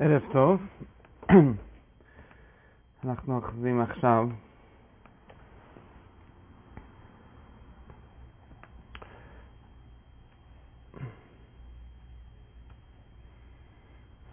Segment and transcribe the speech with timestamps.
[0.00, 0.60] ערב טוב,
[3.04, 4.28] אנחנו אוחזים עכשיו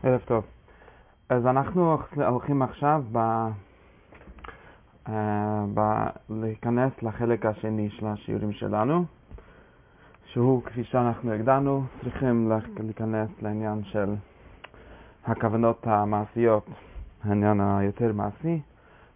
[0.04, 0.43] ערב טוב.
[1.29, 3.18] אז אנחנו הולכים עכשיו ב...
[5.08, 5.79] אה, ב...
[6.29, 9.06] להיכנס לחלק השני של השיעורים שלנו,
[10.26, 14.16] שהוא, כפי שאנחנו הגדרנו, צריכים להיכנס לעניין של
[15.28, 16.70] הכוונות המעשיות,
[17.23, 18.62] העניין היותר מעשי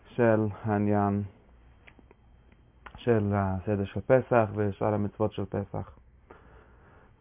[0.08, 1.24] של העניין
[2.98, 5.92] של הסדר של פסח ושאר המצוות של פסח.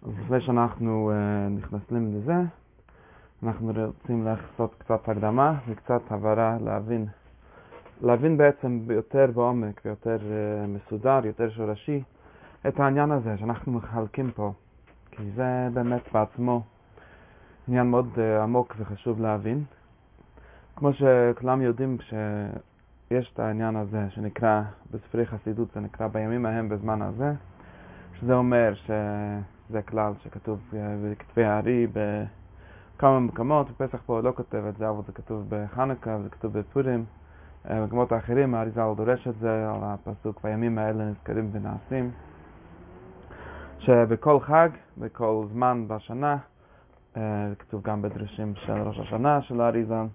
[0.03, 1.15] אז לפני שאנחנו uh,
[1.59, 2.35] נכנסים לזה,
[3.43, 7.07] אנחנו רוצים לעשות קצת הקדמה וקצת הבהרה להבין,
[8.03, 12.03] להבין בעצם יותר בעומק ויותר uh, מסודר, יותר שורשי,
[12.69, 14.53] את העניין הזה שאנחנו מחלקים פה,
[15.11, 16.63] כי זה באמת בעצמו
[17.69, 19.65] עניין מאוד uh, עמוק וחשוב להבין.
[20.77, 27.03] כמו שכולם יודעים שיש את העניין הזה שנקרא בספרי חסידות, זה נקרא בימים ההם בזמן
[27.03, 27.33] הזה,
[28.21, 30.75] שזה אומר שזה כלל שכתוב uh,
[31.05, 31.87] בכתבי הארי
[32.97, 37.05] בכמה מקומות, בפסח פה לא כותב את זה, אבל זה כתוב בחנוכה, זה כתוב בפורים.
[37.65, 42.11] Uh, במקומות האחרים האריזל דורש את זה על הפסוק בימים האלה נזכרים ונעשים.
[43.79, 46.39] שבכל חג, בכל זמן בשנה, אה,
[47.59, 50.07] כתוב גם בדרשים של ראש השנה של האריזן,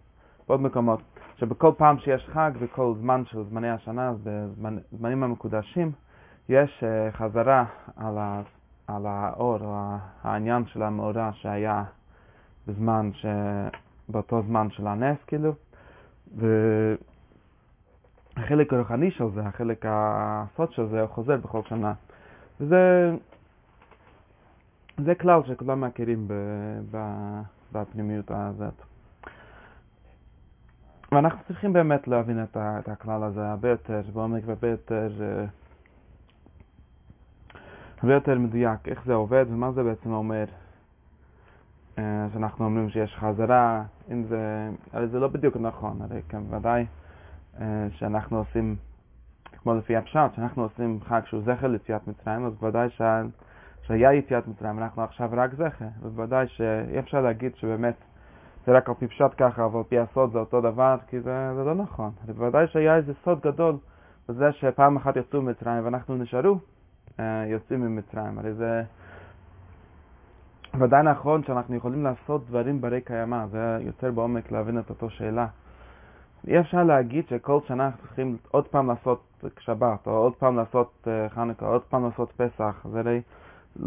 [0.47, 1.01] בעוד מקומות,
[1.35, 5.91] שבכל פעם שיש חג, בכל זמן של זמני השנה, בזמנים המקודשים,
[6.49, 7.65] יש אה, חזרה
[7.97, 8.41] על, ה,
[8.87, 11.83] על האור, או העניין של המאורע שהיה
[12.67, 13.25] בזמן, ש...
[14.09, 15.53] באותו זמן של הנס, כאילו,
[18.37, 21.93] והחלק הרוחני של זה, החלק הסוד של זה, הוא חוזר בכל שנה.
[22.61, 23.11] וזה
[24.97, 26.27] זה כלל שכולם מכירים
[27.71, 28.73] בפנימיות הזאת.
[31.11, 35.45] ואנחנו צריכים באמת להבין את, את הכלל הזה הרבה יותר בעומק והרבה יותר, אה,
[38.01, 40.45] הרבה יותר מדויק, איך זה עובד ומה זה בעצם אומר.
[41.97, 46.85] אה, שאנחנו אומרים שיש חזרה, אם זה, הרי זה לא בדיוק נכון, הרי כן ודאי
[47.61, 48.75] אה, שאנחנו עושים,
[49.51, 53.21] כמו לפי הפשט, שאנחנו עושים חג שהוא זכר ליציאת מצרים, אז ודאי שה...
[53.87, 57.95] שהיה יציאת מצרים, אנחנו עכשיו רק זכר, ובוודאי שאי אפשר להגיד שבאמת
[58.65, 61.53] זה רק על פי פשט ככה, אבל על פי הסוד זה אותו דבר, כי זה,
[61.55, 62.11] זה לא נכון.
[62.25, 63.77] בוודאי שהיה איזה סוד גדול
[64.29, 66.57] בזה שפעם אחת יצאו ממצרים ואנחנו נשארו
[67.19, 68.39] אה, יוצאים ממצרים.
[68.39, 68.83] הרי זה
[70.79, 75.47] ודאי נכון שאנחנו יכולים לעשות דברים ברי קיימא, זה יותר בעומק להבין את אותו שאלה.
[76.47, 81.07] אי אפשר להגיד שכל שנה אנחנו צריכים עוד פעם לעשות שבת, או עוד פעם לעשות
[81.07, 82.85] אה, חנוכה, עוד פעם לעשות פסח.
[82.91, 83.21] זה הרי...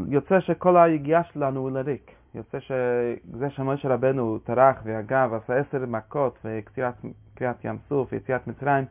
[0.08, 2.10] יוצא שכל היגיעה שלנו הוא לריק.
[2.34, 8.84] יוצא שזה שמשה רבנו טרח והגה ועשה עשר מכות וקריאת ים סוף ויציאת מצרים,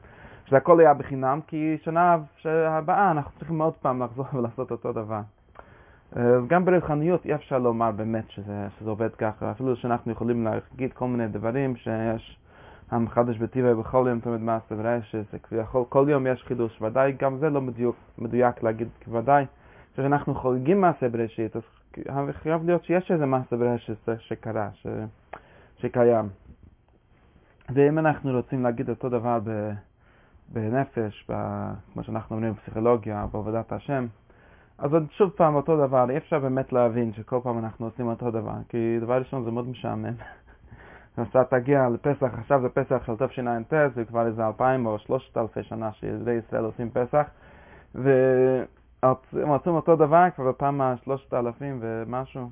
[0.45, 5.21] שזה היה בחינם, כי שנה הבאה אנחנו צריכים עוד פעם לחזור ולעשות אותו דבר.
[6.11, 10.93] אז גם ברוחניות אי אפשר לומר באמת שזה, שזה עובד ככה, אפילו שאנחנו יכולים להגיד
[10.93, 12.39] כל מיני דברים שיש
[12.91, 15.35] המחדש בטבע בכל יום תמיד מעשה ורשת,
[15.89, 19.45] כל יום יש חידוש, ודאי גם זה לא מדויק, מדויק להגיד, כי ודאי
[19.95, 21.61] כשאנחנו חוגגים מעשה בראשית, אז
[22.31, 24.87] חייב להיות שיש איזה מעשה בראשית שקרה, ש...
[25.77, 26.29] שקיים.
[27.69, 29.71] ואם אנחנו רוצים להגיד אותו דבר ב...
[30.49, 31.33] בנפש, ב...
[31.93, 34.05] כמו שאנחנו אומרים בפסיכולוגיה, בעבודת השם,
[34.77, 38.31] אז עוד שוב פעם אותו דבר, אי אפשר באמת להבין שכל פעם אנחנו עושים אותו
[38.31, 40.13] דבר, כי דבר ראשון זה מאוד משעמם.
[41.21, 45.63] אתה תגיע לפסח, עכשיו זה פסח של תשע"ט, זה כבר איזה אלפיים או שלושת אלפי
[45.63, 47.27] שנה שיהודי ישראל עושים פסח,
[47.95, 48.09] ו...
[49.33, 52.49] הם עושים אותו דבר כבר בפעם השלושת אלפים ומשהו.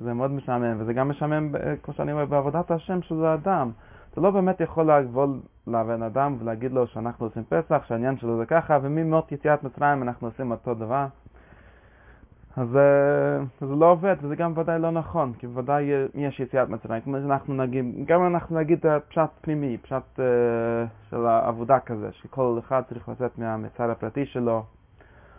[0.00, 1.52] זה מאוד משעמם, וזה גם משעמם,
[1.82, 3.70] כמו שאני אומר, בעבודת השם של האדם.
[4.12, 8.46] אתה לא באמת יכול לעבוד לבן אדם ולהגיד לו שאנחנו עושים פסח, שהעניין שלו זה
[8.46, 11.06] ככה, וממות יציאת מצרים אנחנו עושים אותו דבר.
[12.56, 12.68] אז
[13.60, 15.84] זה לא עובד, וזה גם ודאי לא נכון, כי ודאי
[16.14, 17.00] יש יציאת מצרים.
[17.00, 20.20] כמו שאנחנו נגיד, גם אנחנו נגיד פשט פנימי, פשט
[21.10, 24.64] של העבודה כזה, שכל אחד צריך לצאת מהמצר הפרטי שלו.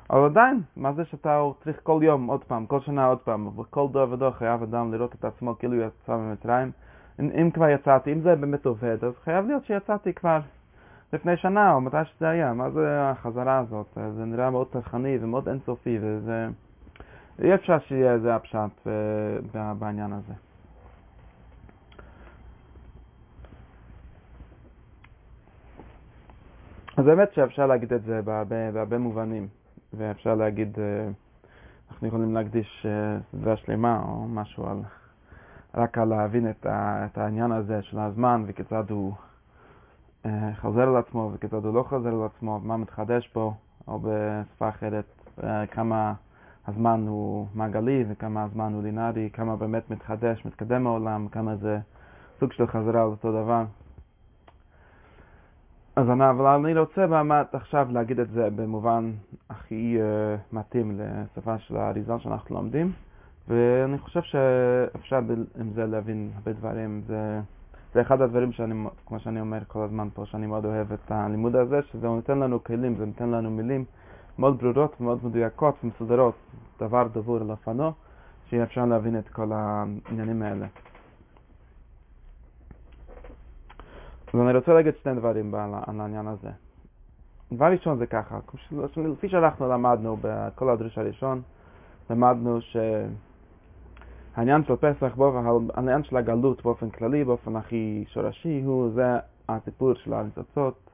[0.10, 3.88] אבל עדיין, מה זה שאתה צריך כל יום, עוד פעם, כל שנה עוד פעם, וכל
[3.92, 6.72] דור ודור חייב אדם לראות את עצמו כאילו יצא ממצרים.
[7.20, 10.40] אם, כבר יצאתי, אם זה באמת עובד, אז חייב להיות שיצאתי כבר
[11.14, 12.54] לפני שנה, או מתי שזה היה.
[12.54, 13.98] מה זה החזרה הזאת?
[14.16, 16.48] זה נראה מאוד טרחני ומאוד אינסופי, וזה...
[17.44, 18.88] אי אפשר שיהיה איזה הפשט
[19.80, 20.34] בעניין הזה.
[26.98, 28.22] אז באמת שאפשר להגיד את זה
[28.74, 29.48] בהרבה מובנים.
[29.98, 31.10] ואפשר להגיד, אה,
[31.92, 32.86] אנחנו יכולים להקדיש
[33.32, 34.78] סדרה שלמה או משהו על,
[35.76, 39.14] רק על להבין את, ה, את העניין הזה של הזמן וכיצד הוא
[40.26, 43.54] אה, חוזר על עצמו וכיצד הוא לא חוזר על עצמו, מה מתחדש פה,
[43.88, 45.06] או בשפה אחרת,
[45.44, 46.14] אה, כמה
[46.68, 51.80] הזמן הוא מעגלי וכמה הזמן הוא לינארי, כמה באמת מתחדש, מתקדם העולם, כמה זה
[52.40, 53.66] סוג של חזרה על אותו דבר.
[55.98, 59.12] אז אני, אבל אני רוצה באמת עכשיו להגיד את זה במובן
[59.50, 62.92] הכי uh, מתאים לשפה של האריזון שאנחנו לומדים,
[63.48, 65.20] ואני חושב שאפשר
[65.60, 67.02] עם זה להבין הרבה דברים.
[67.08, 67.40] זה,
[67.94, 71.56] זה אחד הדברים שאני, כמו שאני אומר כל הזמן פה, שאני מאוד אוהב את הלימוד
[71.56, 73.86] הזה, שזה נותן לנו כלים, זה נותן לנו מילים
[74.40, 76.36] מאוד ברורות ומאוד מדויקות ומסודרות,
[76.80, 77.92] דבר דבור על אופנו,
[78.50, 80.66] שיהיה אפשר להבין את כל העניינים האלה.
[84.34, 86.50] אז אני רוצה להגיד שני דברים על העניין הזה.
[87.54, 88.40] דבר ראשון זה ככה,
[89.18, 91.42] כפי שאנחנו למדנו בכל הדריש הראשון,
[92.10, 95.18] למדנו שהעניין של פסח,
[95.74, 99.18] העניין של הגלות באופן כללי, באופן הכי שורשי, הוא זה
[99.50, 100.90] הסיפור של הניצוצות,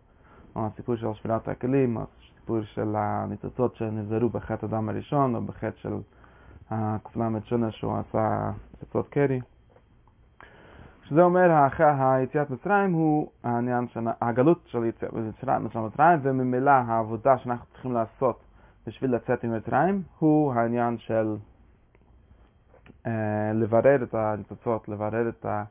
[0.56, 5.78] או הסיפור של שבירת הכלים, או הסיפור של הניצוצות שנבזרו בחטא הדם הראשון, או בחטא
[5.78, 5.94] של
[6.70, 9.40] הק"ל שונה שהוא עשה ניצוצות קרי.
[11.04, 15.14] שזה אומר, היציאת מצרים הוא העניין, של, הגלות של יציאת
[15.60, 18.40] מצרים, וממילא העבודה שאנחנו צריכים לעשות
[18.88, 21.36] בשביל לצאת ממצרים, הוא העניין של
[23.08, 25.64] אה, לברר את הניצוצות, לברר את, ה,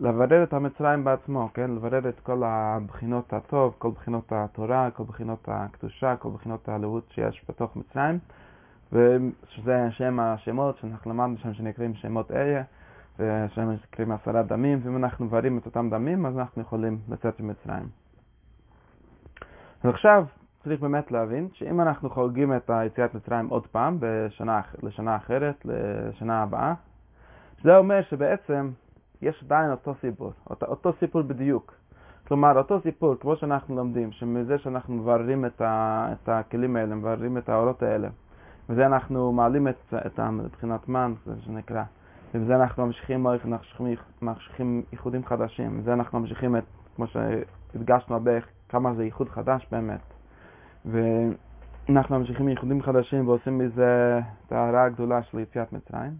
[0.00, 1.70] לברר את המצרים בעצמו, כן?
[1.70, 7.44] לברר את כל הבחינות הטוב, כל בחינות התורה, כל בחינות הקדושה, כל בחינות הלאות שיש
[7.48, 8.18] בתוך מצרים,
[8.92, 12.62] ושזה שם השמות שאנחנו למדנו שם שנקראים שמות איה.
[13.18, 17.88] ושם קרים עשרה דמים, ואם אנחנו מברים את אותם דמים, אז אנחנו יכולים לצאת ממצרים.
[19.82, 20.24] אז עכשיו
[20.64, 26.42] צריך באמת להבין שאם אנחנו חוגגים את היציאת מצרים עוד פעם, בשנה, לשנה אחרת, לשנה
[26.42, 26.74] הבאה,
[27.64, 28.70] זה אומר שבעצם
[29.22, 31.74] יש עדיין אותו סיפור, אותו, אותו סיפור בדיוק.
[32.28, 35.62] כלומר, אותו סיפור, כמו שאנחנו לומדים, שמזה שאנחנו מבררים את,
[36.12, 38.08] את הכלים האלה, מבררים את האורות האלה,
[38.68, 41.82] וזה אנחנו מעלים את, את מבחינת מן, זה שנקרא,
[42.34, 46.64] ובזה אנחנו ממשיכים, אנחנו ממשיכים ייחודים חדשים, ובזה אנחנו ממשיכים את,
[46.96, 48.32] כמו שהדגשנו הרבה,
[48.68, 50.00] כמה זה ייחוד חדש באמת.
[50.84, 56.12] ואנחנו ממשיכים ייחודים חדשים ועושים מזה את ההערה הגדולה של יציאת מצרים.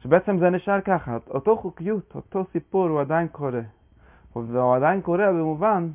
[0.00, 3.62] שבעצם זה נשאר ככה, אותו חוקיות, אותו סיפור הוא עדיין קורה.
[4.36, 5.90] והוא עדיין קורה במובן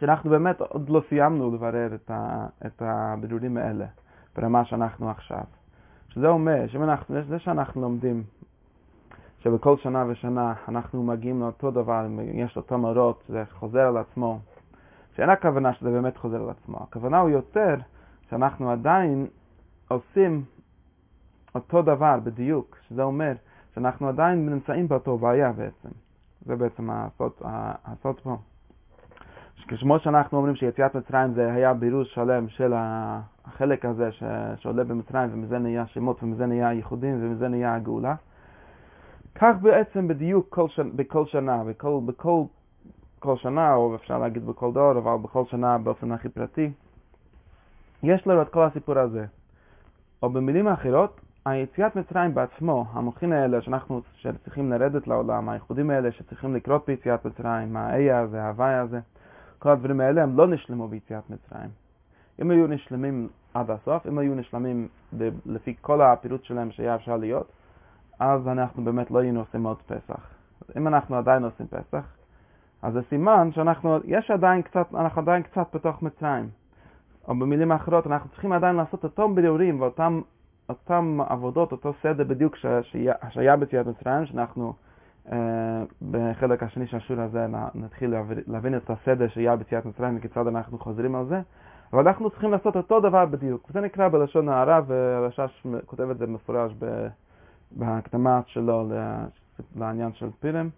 [0.00, 3.86] שאנחנו באמת עוד לא סיימנו לברר את, ה, את הבירורים האלה
[4.36, 5.59] ברמה שאנחנו עכשיו.
[6.10, 8.22] שזה אומר, שאנחנו, זה שאנחנו לומדים
[9.38, 14.38] שבכל שנה ושנה אנחנו מגיעים לאותו דבר, יש אותו מורות, זה חוזר על עצמו,
[15.16, 16.78] שאין הכוונה שזה באמת חוזר על עצמו.
[16.82, 17.74] הכוונה הוא יותר
[18.30, 19.26] שאנחנו עדיין
[19.88, 20.44] עושים
[21.54, 23.32] אותו דבר בדיוק, שזה אומר
[23.74, 25.88] שאנחנו עדיין נמצאים באותו בעיה בעצם.
[26.46, 26.88] זה בעצם
[27.84, 28.36] הסוד פה.
[29.80, 32.72] כמו שאנחנו אומרים שיציאת מצרים זה היה בירוש שלם של
[33.44, 34.22] החלק הזה ש...
[34.56, 38.14] שעולה במצרים ומזה נהיה שמות ומזה נהיה ייחודים ומזה נהיה הגאולה.
[39.34, 40.80] כך בעצם בדיוק כל ש...
[40.80, 42.44] בכל שנה, בכל, בכל
[43.20, 46.70] כל שנה, או אפשר להגיד בכל דור, אבל בכל שנה באופן הכי פרטי,
[48.02, 49.26] יש לנו את כל הסיפור הזה.
[50.22, 56.54] או במילים אחרות, היציאת מצרים בעצמו, המוחין האלה שאנחנו שצריכים לרדת לעולם, הייחודים האלה שצריכים
[56.54, 59.00] לקרות ביציאת מצרים, האיה הזה, ההוויה הזה,
[59.58, 61.70] כל הדברים האלה הם לא נשלמו ביציאת מצרים.
[62.40, 64.88] אם היו נשלמים עד הסוף, אם היו נשלמים
[65.46, 67.52] לפי כל הפירוט שלהם שהיה אפשר להיות,
[68.20, 70.26] אז אנחנו באמת לא היינו עושים עוד פסח.
[70.76, 72.04] אם אנחנו עדיין עושים פסח,
[72.82, 76.48] אז זה סימן שאנחנו, יש עדיין קצת, אנחנו עדיין קצת בתוך מצרים.
[77.28, 80.20] או במילים אחרות, אנחנו צריכים עדיין לעשות אותם בירורים ואותם
[80.70, 84.72] אותם עבודות, אותו סדר בדיוק שהיה, שהיה ביציאת מצרים, שאנחנו
[85.32, 88.14] אה, בחלק השני של השיעור הזה נתחיל
[88.46, 91.40] להבין את הסדר שהיה ביציאת מצרים וכיצד אנחנו חוזרים על זה.
[91.92, 93.66] אבל אנחנו צריכים לעשות אותו דבר בדיוק.
[93.70, 96.72] וזה נקרא בלשון הערה, והרשש כותב את זה מפורש
[97.70, 98.88] בהקדמה שלו
[99.76, 100.68] לעניין של פירם,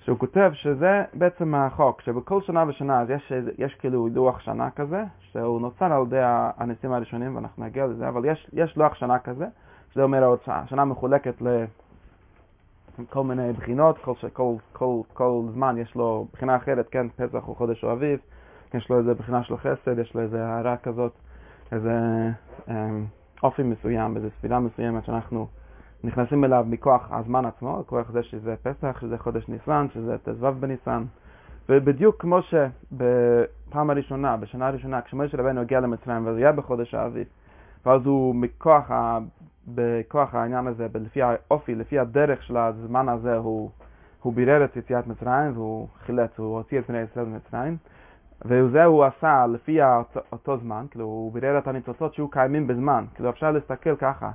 [0.00, 5.04] שהוא כותב שזה בעצם החוק, שבכל שנה ושנה אז יש, יש כאילו לוח שנה כזה,
[5.20, 6.20] שהוא נוצר על ידי
[6.56, 9.46] הניסים הראשונים, ואנחנו נגיע לזה, אבל יש, יש לוח שנה כזה,
[9.92, 10.34] שזה אומר.
[10.46, 11.64] השנה מחולקת ל...
[13.10, 17.56] כל מיני בחינות, כל, כל, כל, כל זמן יש לו בחינה אחרת, כן, פסח הוא
[17.56, 18.20] חודש או אביב,
[18.74, 21.12] יש לו איזה בחינה של חסד, יש לו איזה הערה כזאת,
[21.72, 21.92] איזה
[22.68, 23.04] אמ,
[23.42, 25.46] אופי מסוים, איזה ספירה מסוימת שאנחנו
[26.04, 31.04] נכנסים אליו מכוח הזמן עצמו, כוח זה שזה פסח, שזה חודש ניסן, שזה ט"ו בניסן.
[31.68, 37.26] ובדיוק כמו שבפעם הראשונה, בשנה הראשונה, כשמשה רבנו הגיע למצרים ואז היה בחודש האביב,
[37.86, 38.90] ואז הוא מכוח
[39.68, 43.70] בכוח העניין הזה, לפי האופי, לפי הדרך של הזמן הזה, הוא,
[44.22, 47.76] הוא בירר את יציאת מצרים והוא חילץ, הוא הוציא את בני ישראל ממצרים.
[48.44, 49.78] וזה הוא עשה לפי
[50.32, 53.04] אותו זמן, כאילו הוא בירר את הניצוצות שהיו קיימים בזמן.
[53.14, 54.30] כאילו אפשר להסתכל ככה,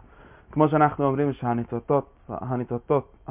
[0.52, 3.28] כמו שאנחנו אומרים שהניצוצות, הניצוצות,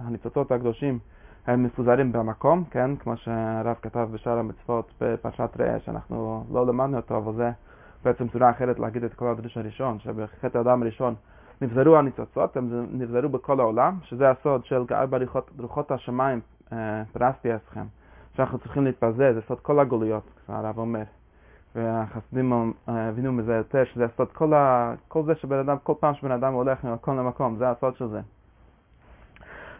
[0.00, 0.98] הניצוצות הקדושים
[1.46, 2.96] הם מפוזרים במקום, כן?
[2.96, 7.50] כמו שהרב כתב בשאר המצוות בפרשת ראה, שאנחנו לא למדנו אותו, אבל זה
[8.04, 11.14] בעצם צורה אחרת להגיד את כל הדריש הראשון, שבחטא האדם הראשון
[11.62, 15.04] נבזרו הניצוצות, הם נבזרו בכל העולם, שזה הסוד של גאר
[15.56, 16.40] ברוחות השמיים,
[16.72, 17.84] אה, פרסתי אסכם,
[18.36, 21.02] שאנחנו צריכים להתפזר, זה סוד כל הגוליות, הרב אומר.
[21.74, 24.94] והחסידים אה, הבינו מזה יותר, שזה הסוד כל, ה...
[25.08, 28.20] כל זה שבן אדם, כל פעם שבן אדם הולך ממקום למקום, זה הסוד של זה.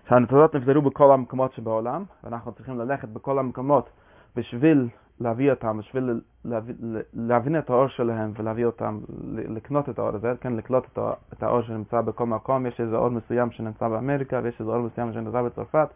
[0.08, 3.90] שהניצוצות נבזרו בכל המקומות שבעולם, ואנחנו צריכים ללכת בכל המקומות
[4.36, 4.88] בשביל
[5.20, 6.74] להביא אותם, בשביל להביא,
[7.14, 9.00] להבין את האור שלהם ולהביא אותם,
[9.32, 10.98] לקנות את האור הזה, כן, לקלוט
[11.32, 12.66] את האור שנמצא בכל מקום.
[12.66, 15.88] יש איזה אור מסוים שנמצא באמריקה, ויש איזה אור מסוים שנמצא בצרפת,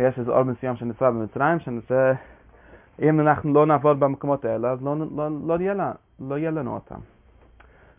[0.00, 2.12] ויש איזה אור מסוים שנמצא במצרים, שנמצא...
[3.02, 7.00] אם אנחנו לא נעבוד במקומות האלה, אז לא, לא, לא, יהיה, לא יהיה לנו אותם.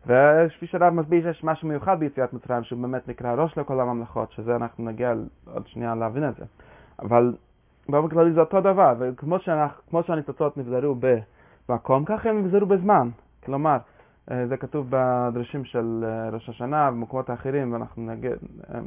[0.06, 4.56] וכפי שהרב מסביר שיש משהו מיוחד ביציאת מצרים שהוא באמת נקרא ראש לכל הממלכות, שזה
[4.56, 5.14] אנחנו נגיע
[5.54, 6.46] עוד שנייה להבין את זה.
[7.00, 7.34] אבל
[7.90, 10.96] באופן כללי זה אותו דבר, וכמו שהניצוצות נבזרו
[11.70, 13.10] במקום, ככה הם נבזרו בזמן.
[13.46, 13.78] כלומר,
[14.32, 18.32] אה, זה כתוב בדרשים של אה, ראש השנה ובמקומות האחרים, ואנחנו נגיד,
[18.74, 18.80] אה,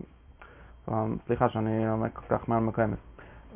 [1.26, 2.99] סליחה שאני אומר כל כך מהר מקיימת.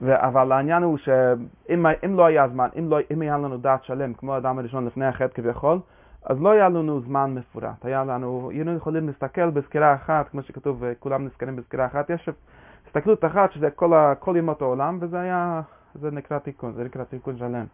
[0.03, 4.35] אבל העניין הוא שאם לא היה זמן, אם, לא, אם היה לנו דעת שלם, כמו
[4.35, 5.79] האדם הראשון לפני החטא כביכול,
[6.25, 7.85] אז לא היה לנו זמן מפורט.
[7.85, 12.11] היה לנו, היינו יכולים להסתכל בסקירה אחת, כמו שכתוב, כולם נזכרים בסקירה אחת.
[12.11, 12.29] יש
[12.87, 15.61] הסתכלות אחת שזה כל, ה, כל ימות העולם, וזה היה,
[15.95, 17.65] זה נקרא תיקון, זה נקרא תיקון שלם.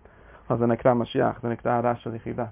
[0.49, 2.45] אז זה נקרא משיח, זה נקרא הרעש של יחידה.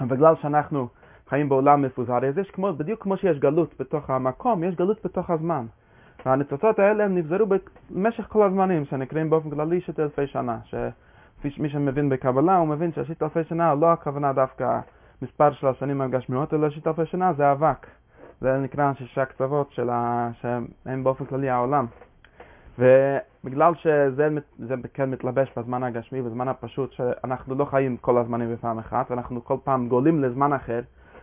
[0.00, 0.88] בגלל שאנחנו
[1.28, 5.30] חיים בעולם מפוזר, אז יש כמו, בדיוק כמו שיש גלות בתוך המקום, יש גלות בתוך
[5.30, 5.66] הזמן.
[6.26, 7.46] והניצוצות האלה הם נבזרו
[7.90, 10.58] במשך כל הזמנים, שנקראים באופן כללי שתי אלפי שנה.
[11.48, 14.80] שמי שמבין בקבלה, הוא מבין שהשית אלפי שנה לא הכוונה דווקא
[15.22, 17.86] מספר של השנים הגשמיות, אלא שית אלפי שנה זה אבק.
[18.40, 20.30] זה נקרא שישה קצוות של ה...
[20.40, 21.86] שהם באופן כללי העולם.
[22.78, 28.78] ובגלל שזה זה כן מתלבש בזמן הגשמי, בזמן הפשוט, שאנחנו לא חיים כל הזמנים בפעם
[28.78, 30.80] אחת, ואנחנו כל פעם גולים לזמן אחר,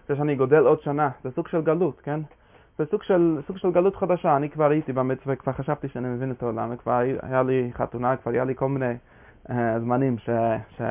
[0.08, 2.20] זה שאני גודל עוד שנה, זה סוג של גלות, כן?
[2.78, 6.32] זה סוג של, סוג של גלות חדשה, אני כבר הייתי במצווה, כבר חשבתי שאני מבין
[6.32, 8.94] את העולם, וכבר היה לי חתונה, כבר היה לי כל מיני
[9.48, 10.30] uh, זמנים ש,
[10.78, 10.82] ש,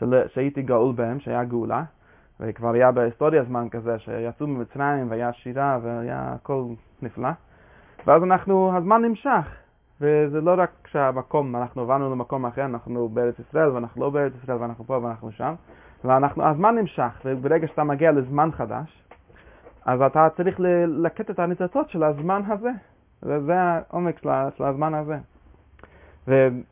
[0.00, 1.82] ש, שהייתי גאול בהם, שהיה גאולה.
[2.40, 6.64] וכבר היה בהיסטוריה זמן כזה שיצאו ממצרים והיה שירה והיה הכל
[7.02, 7.28] נפלא.
[8.06, 9.56] ואז אנחנו, הזמן נמשך,
[10.00, 14.58] וזה לא רק שהמקום, אנחנו עברנו למקום אחר, אנחנו בארץ ישראל ואנחנו לא בארץ ישראל
[14.58, 15.54] ואנחנו פה ואנחנו שם,
[16.04, 19.02] ואנחנו, הזמן נמשך, וברגע שאתה מגיע לזמן חדש,
[19.86, 22.70] אז אתה צריך לקט את הניצוצות של הזמן הזה,
[23.22, 25.16] וזה העומק של, של הזמן הזה.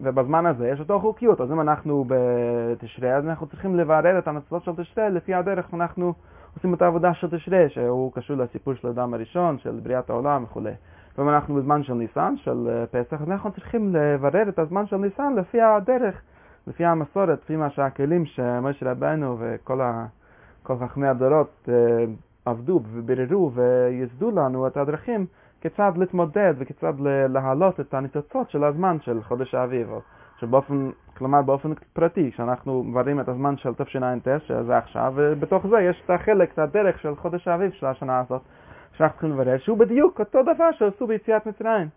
[0.01, 4.65] ובזמן הזה יש אותו חוקיות, אז אם אנחנו בתשרי, אז אנחנו צריכים לברר את המצוות
[4.65, 6.15] של תשרי לפי הדרך שאנחנו
[6.55, 10.63] עושים את העבודה של תשרי, שהוא קשור לסיפור של האדם הראשון, של בריאת העולם וכו'.
[11.19, 15.35] ואם אנחנו בזמן של ניסן, של אה, פסח, אנחנו צריכים לברר את הזמן של ניסן
[15.37, 16.23] לפי הדרך,
[16.67, 19.81] לפי המסורת, לפי מה שהכלים שמשה רבנו וכל
[20.81, 22.05] חכמי הדורות אה,
[22.45, 25.27] עבדו וביררו ויסדו לנו את הדרכים
[25.61, 26.93] כיצד להתמודד וכיצד
[27.29, 29.91] להעלות את הניצוצות של הזמן של חודש האביב,
[30.39, 36.03] שבאופן, כלומר באופן פרטי, כשאנחנו מבררים את הזמן של תשע"ט, שזה עכשיו, ובתוך זה יש
[36.05, 38.43] את החלק, את הדרך של חודש האביב של השנה הזאת,
[38.93, 41.89] שאנחנו צריכים לברר, שהוא בדיוק אותו דבר שעשו ביציאת מצרים.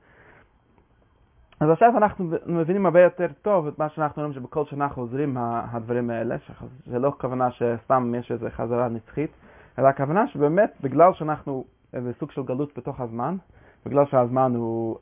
[1.59, 6.09] אז עכשיו אנחנו מבינים הרבה יותר טוב את מה שאנחנו אומרים שבכל שנה חוזרים הדברים
[6.09, 9.31] האלה, שזה לא כוונה שסתם יש איזו חזרה נצחית,
[9.79, 13.35] אלא הכוונה שבאמת בגלל שאנחנו בסוג של גלות בתוך הזמן,
[13.85, 14.97] בגלל שהזמן הוא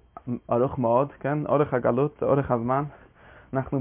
[0.51, 1.45] ארוך מאוד, כן?
[1.45, 2.83] אורך הגלות, אורך הזמן,
[3.53, 3.79] אנחנו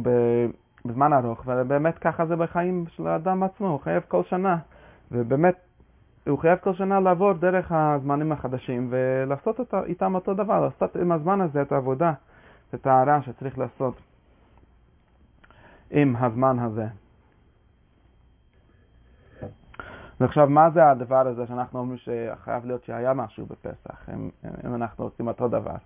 [0.85, 4.57] בזמן ארוך, ובאמת ככה זה בחיים של האדם עצמו, הוא חייב כל שנה,
[5.13, 5.55] ובאמת
[6.29, 11.13] הוא חייב כל שנה לעבור דרך הזמנים החדשים ולעשות אותה, איתם אותו דבר, לעשות עם
[11.13, 12.13] הזמן הזה את העבודה,
[12.87, 14.01] ההערה שצריך לעשות
[15.91, 16.87] עם הזמן הזה.
[20.21, 24.31] ועכשיו, מה זה הדבר הזה שאנחנו אומרים שחייב להיות שהיה משהו בפסח, אם,
[24.67, 25.77] אם אנחנו עושים אותו דבר?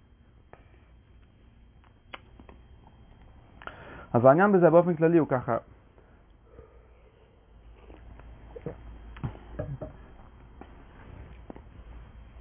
[4.12, 5.56] אז העניין בזה באופן כללי הוא ככה.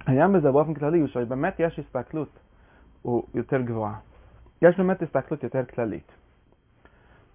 [0.06, 2.38] העניין בזה באופן כללי הוא שבאמת יש הסתכלות
[3.02, 3.98] הוא יותר גבוהה.
[4.62, 6.12] יש באמת הסתכלות יותר כללית.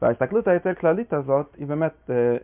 [0.01, 2.37] וההסתכלות היותר כללית הזאת היא באמת אה,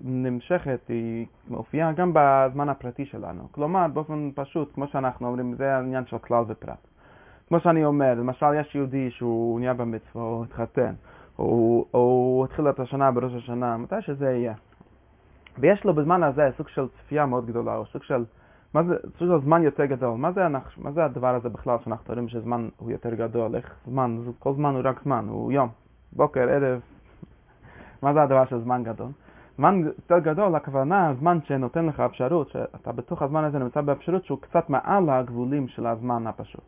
[0.00, 3.48] נמשכת, היא מופיעה גם בזמן הפרטי שלנו.
[3.52, 6.86] כלומר, באופן פשוט, כמו שאנחנו אומרים, זה העניין של כלל ופרט.
[7.48, 10.94] כמו שאני אומר, למשל יש יהודי שהוא נהיה במצווה, או התחתן,
[11.38, 14.54] או הוא התחיל את השנה בראש השנה, מתי שזה יהיה.
[15.58, 18.24] ויש לו בזמן הזה סוג של צפייה מאוד גדולה, או סוג של,
[18.74, 20.16] מה זה, סוג של זמן יותר גדול.
[20.16, 20.48] מה זה,
[20.78, 23.56] מה זה הדבר הזה בכלל שאנחנו רואים שזמן הוא יותר גדול?
[23.56, 24.18] איך זמן?
[24.38, 25.68] כל זמן הוא רק זמן, הוא יום,
[26.12, 26.80] בוקר, ערב.
[28.02, 29.08] מה זה הדבר של זמן גדול?
[29.56, 34.38] זמן יותר גדול, הכוונה, הזמן שנותן לך אפשרות, שאתה בתוך הזמן הזה נמצא באפשרות שהוא
[34.40, 36.64] קצת מעל הגבולים של הזמן הפשוט.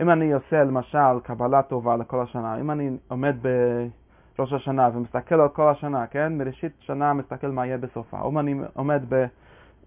[0.00, 5.48] אם אני עושה למשל קבלה טובה לכל השנה, אם אני עומד בראש השנה ומסתכל על
[5.48, 6.38] כל השנה, כן?
[6.38, 9.26] מראשית שנה מסתכל מה יהיה בסופה, אם אני עומד ב...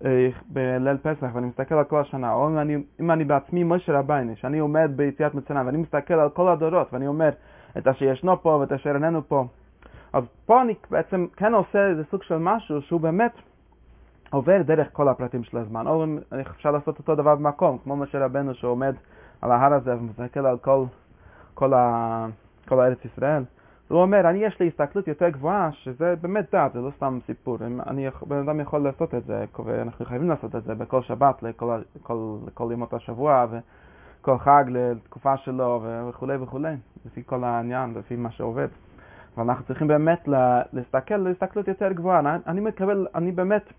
[0.06, 4.00] אה, בליל פסח ואני מסתכל על כל השנה, או אם אני, אם אני בעצמי משה
[4.00, 7.30] רבייני, שאני עומד ביציאת מצרים ואני מסתכל על כל הדורות ואני אומר
[7.77, 9.46] את אשר ישנו פה ואת אשר איננו פה,
[10.13, 13.32] אז פה אני בעצם כן עושה איזה סוג של משהו שהוא באמת
[14.30, 16.06] עובר דרך כל הפרטים של הזמן, או
[16.42, 18.96] אפשר לעשות אותו דבר במקום, כמו משה רבנו שעומד
[19.42, 20.84] על ההר הזה ומסתכל על כל,
[21.54, 22.25] כל, ה,
[22.68, 23.44] כל הארץ ישראל.
[23.88, 27.58] הוא אומר, אני יש לי הסתכלות יותר גבוהה, שזה באמת דת, זה לא סתם סיפור.
[27.88, 31.82] אני, בן אדם יכול לעשות את זה, ואנחנו חייבים לעשות את זה בכל שבת, לכל,
[31.96, 36.75] לכל, לכל ימות השבוע, וכל חג לתקופה שלו, וכולי וכולי,
[37.06, 38.67] לפי כל העניין, לפי מה שעובד.
[39.38, 40.27] ואנחנו צריכים באמת
[40.74, 42.20] להסתכל להסתכלות יותר גבוהה.
[42.20, 43.74] אני, אני מקבל, אני באמת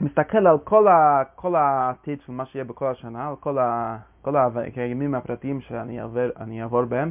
[0.00, 4.34] מסתכל על כל, ה, כל העתיד של מה שיהיה בכל השנה, על כל, ה, כל
[4.76, 7.10] הימים הפרטיים שאני אעבור בהם,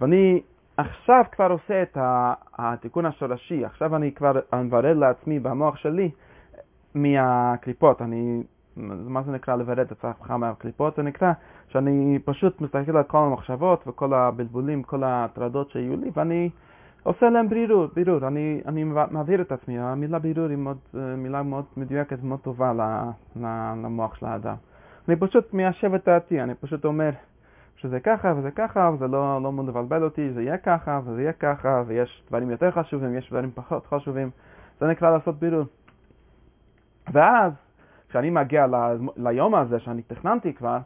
[0.00, 0.42] ואני
[0.76, 1.98] עכשיו כבר עושה את
[2.58, 6.10] התיקון השורשי, עכשיו אני כבר מברר לעצמי במוח שלי
[6.94, 8.42] מהקליפות, אני,
[8.76, 10.96] מה זה נקרא לברר את עצמך מהקליפות?
[10.96, 11.32] זה נקרא
[11.68, 16.50] שאני פשוט מסתכל על כל המחשבות וכל הבלבולים, כל ההטרדות שיהיו לי, ואני
[17.02, 21.64] עושה להם בירור, בירור, אני, אני מעביר את עצמי, המילה בירור היא מאוד, מילה מאוד
[21.76, 22.72] מדויקת, מאוד טובה
[23.36, 24.54] למוח של האדם.
[25.08, 27.10] אני פשוט מיישב את דעתי, אני פשוט אומר
[27.76, 31.32] שזה ככה וזה ככה, וזה לא, לא מאוד לבלבל אותי, זה יהיה ככה וזה יהיה
[31.32, 34.30] ככה, ויש דברים יותר חשובים, יש דברים פחות חשובים,
[34.80, 35.64] זה נקרא לעשות בירור.
[37.12, 37.52] ואז,
[38.08, 38.74] כשאני מגיע ל,
[39.16, 40.78] ליום הזה שאני תכננתי כבר,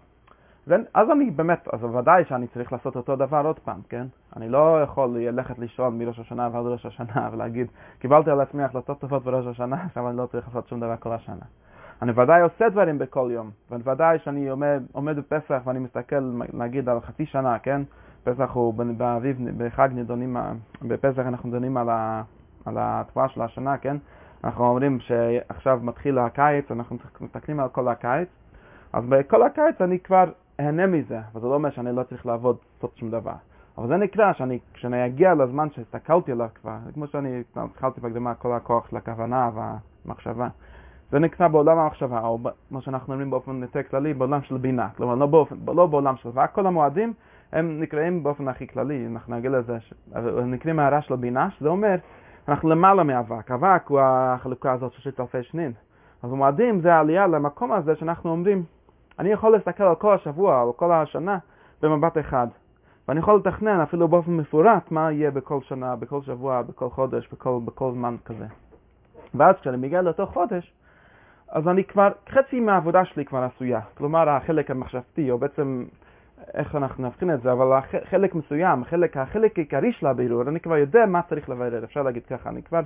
[0.94, 4.06] אז אני באמת, אז ודאי שאני צריך לעשות אותו דבר עוד פעם, כן?
[4.36, 7.66] אני לא יכול ללכת לישון מראש השנה ועד ראש השנה ולהגיד,
[7.98, 11.12] קיבלתי על עצמי החלטות טובות בראש השנה, עכשיו אני לא צריך לעשות שום דבר כל
[11.12, 11.44] השנה.
[12.02, 17.00] אני ודאי עושה דברים בכל יום, וודאי שאני עומד, עומד בפסח ואני מסתכל, נגיד, על
[17.00, 17.82] חצי שנה, כן?
[18.24, 20.36] פסח הוא באביב, בחג נדונים,
[20.82, 21.88] בפסח אנחנו דנים על,
[22.64, 23.96] על התבואה של השנה, כן?
[24.44, 28.28] אנחנו אומרים שעכשיו מתחיל הקיץ, אנחנו מסתכלים על כל הקיץ,
[28.92, 30.24] אז בכל הקיץ אני כבר
[30.60, 33.34] אהנה מזה, אבל זה לא אומר שאני לא צריך לעבוד, לעשות שום דבר.
[33.78, 38.52] אבל זה נקרא שאני, כשאני אגיע לזמן שהסתכלתי עליו כבר, כמו שאני התחלתי בהקדמה, כל
[38.52, 40.48] הכוח של הכוונה והמחשבה.
[41.10, 42.38] זה נקרא בעולם המחשבה, או
[42.70, 44.88] מה שאנחנו אומרים באופן יותר כללי, בעולם של בינה.
[44.96, 47.12] כלומר, לא, באופן, לא בעולם של ואק, כל המועדים
[47.52, 49.94] הם נקראים באופן הכי כללי, אנחנו נגיד לזה, ש...
[50.14, 51.96] הם נקראים הערה של בינה, שזה אומר,
[52.48, 53.50] אנחנו למעלה מאבק.
[53.50, 55.72] אבק הוא החלוקה הזאת של ששת אלפי שנין.
[56.22, 58.64] אז המועדים זה העלייה למקום הזה שאנחנו אומרים,
[59.18, 61.38] אני יכול להסתכל על כל השבוע, על כל השנה,
[61.82, 62.46] במבט אחד.
[63.08, 67.58] ואני יכול לתכנן אפילו באופן מפורט מה יהיה בכל שנה, בכל שבוע, בכל חודש, בכל,
[67.64, 68.46] בכל זמן כזה.
[69.34, 70.72] ואז כשאני מגיע לאותו חודש,
[71.52, 73.80] אז אני כבר, חצי מהעבודה שלי כבר עשויה.
[73.94, 75.84] כלומר, החלק המחשבתי, או בעצם,
[76.54, 80.76] איך אנחנו נבחין את זה, אבל חלק מסוים, החלק, החלק העיקרי של הבירור, אני כבר
[80.76, 82.80] יודע מה צריך לברר, אפשר להגיד ככה, אני כבר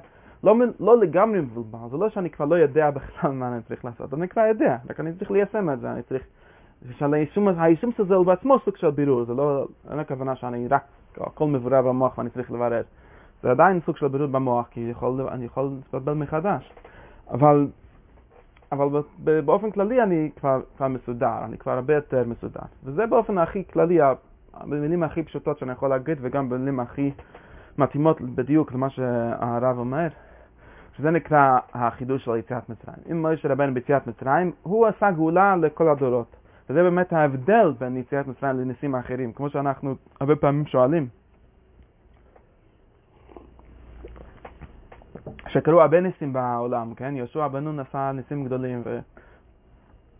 [0.44, 4.14] לא, לא לגמרי מבולבל, זה לא שאני כבר לא יודע בכלל מה אני צריך לעשות,
[4.14, 6.22] אני כבר יודע, רק אני צריך ליישם את זה, אני צריך...
[7.58, 10.82] היישום של זה הוא בעצמו סוג של בירור, זה לא, אין הכוונה שאני רק,
[11.16, 12.82] הכל מבורר במוח ואני צריך לברר.
[13.42, 16.72] זה עדיין סוג של בירור במוח, כי יכול, אני יכול להתבלבל מחדש.
[17.30, 17.66] אבל,
[18.72, 18.86] אבל
[19.44, 22.60] באופן כללי אני כבר, כבר מסודר, אני כבר הרבה יותר מסודר.
[22.84, 23.98] וזה באופן הכי כללי,
[24.64, 27.10] במילים הכי פשוטות שאני יכול להגיד, וגם במילים הכי
[27.78, 30.08] מתאימות בדיוק למה שהרב אומר.
[30.96, 32.96] שזה נקרא החידוש של יציאת מצרים.
[33.10, 36.36] אם מוישה רבנו ביציאת מצרים, הוא עשה גאולה לכל הדורות.
[36.70, 41.06] וזה באמת ההבדל בין יציאת מצרים לניסים האחרים, כמו שאנחנו הרבה פעמים שואלים.
[45.54, 47.16] שקרו הרבה ניסים בעולם, כן?
[47.16, 48.82] יהושע בן נון עשה ניסים גדולים,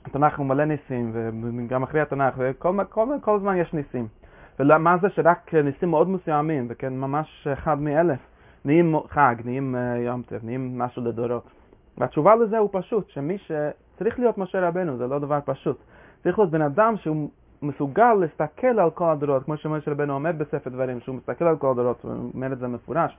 [0.05, 4.07] והתנ"ך הוא מלא ניסים, וגם אחרי התנ"ך, וכל כל, כל זמן יש ניסים.
[4.61, 8.19] ומה זה שרק ניסים מאוד מסוימים, וכן, ממש אחד מאלף.
[8.65, 11.51] נהיים חג, נהיים אה, יום טף, נהיים משהו לדורות.
[11.99, 15.79] והתשובה לזה הוא פשוט, שמי שצריך להיות משה רבנו, זה לא דבר פשוט.
[16.23, 17.29] צריך להיות בן אדם שהוא
[17.63, 21.71] מסוגל להסתכל על כל הדורות, כמו שמשה רבנו אומר בספר דברים, שהוא מסתכל על כל
[21.71, 23.19] הדורות, הוא אומר את זה מפורש.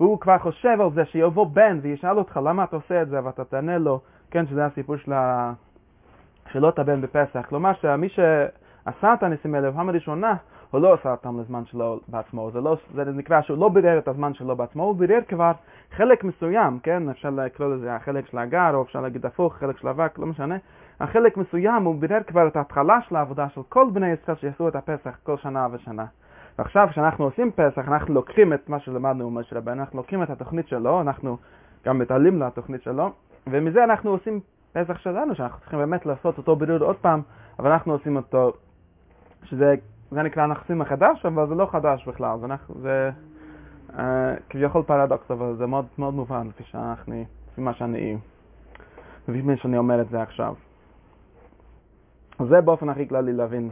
[0.00, 3.44] והוא כבר חושב על זה שיבוא בן וישאל אותך למה אתה עושה את זה, ואתה
[3.44, 5.12] תענה לו, כן, שזה הסיפור של
[6.52, 7.46] שאלות הבן בפסח.
[7.48, 10.34] כלומר, שמי שעשה את הניסים האלה בפעם הראשונה,
[10.70, 12.50] הוא לא עשה אותם לזמן שלו בעצמו.
[12.50, 15.52] זה, לא, זה נקרא שהוא לא בירר את הזמן שלו בעצמו, הוא בירר כבר
[15.96, 17.08] חלק מסוים, כן?
[17.08, 20.56] אפשר לקרוא לזה החלק של הגר, או אפשר להגיד הפוך, חלק של אבק, לא משנה.
[21.00, 24.76] החלק מסוים, הוא בירר כבר את ההתחלה של העבודה של כל בני ישראל שיעשו את
[24.76, 26.04] הפסח כל שנה ושנה.
[26.60, 30.68] ועכשיו, כשאנחנו עושים פסח, אנחנו לוקחים את מה שלמדנו ממשה רבנו, אנחנו לוקחים את התוכנית
[30.68, 31.36] שלו, אנחנו
[31.84, 33.10] גם מתעלים לתוכנית שלו,
[33.46, 34.40] ומזה אנחנו עושים
[34.72, 37.22] פסח שלנו, שאנחנו צריכים באמת לעשות אותו בירור עוד פעם,
[37.58, 38.52] אבל אנחנו עושים אותו,
[39.44, 39.74] שזה
[40.10, 42.46] זה נקרא נכסים מחדש, אבל זה לא חדש בכלל, זה,
[42.82, 43.10] זה
[43.90, 44.00] uh,
[44.50, 48.16] כביכול פרדוקס, אבל זה מאוד, מאוד מובן, לפי שאנחנו, לפי מה שאני,
[49.28, 50.54] לפי שאני אומר את זה עכשיו.
[52.48, 53.70] זה באופן הכי כללי להבין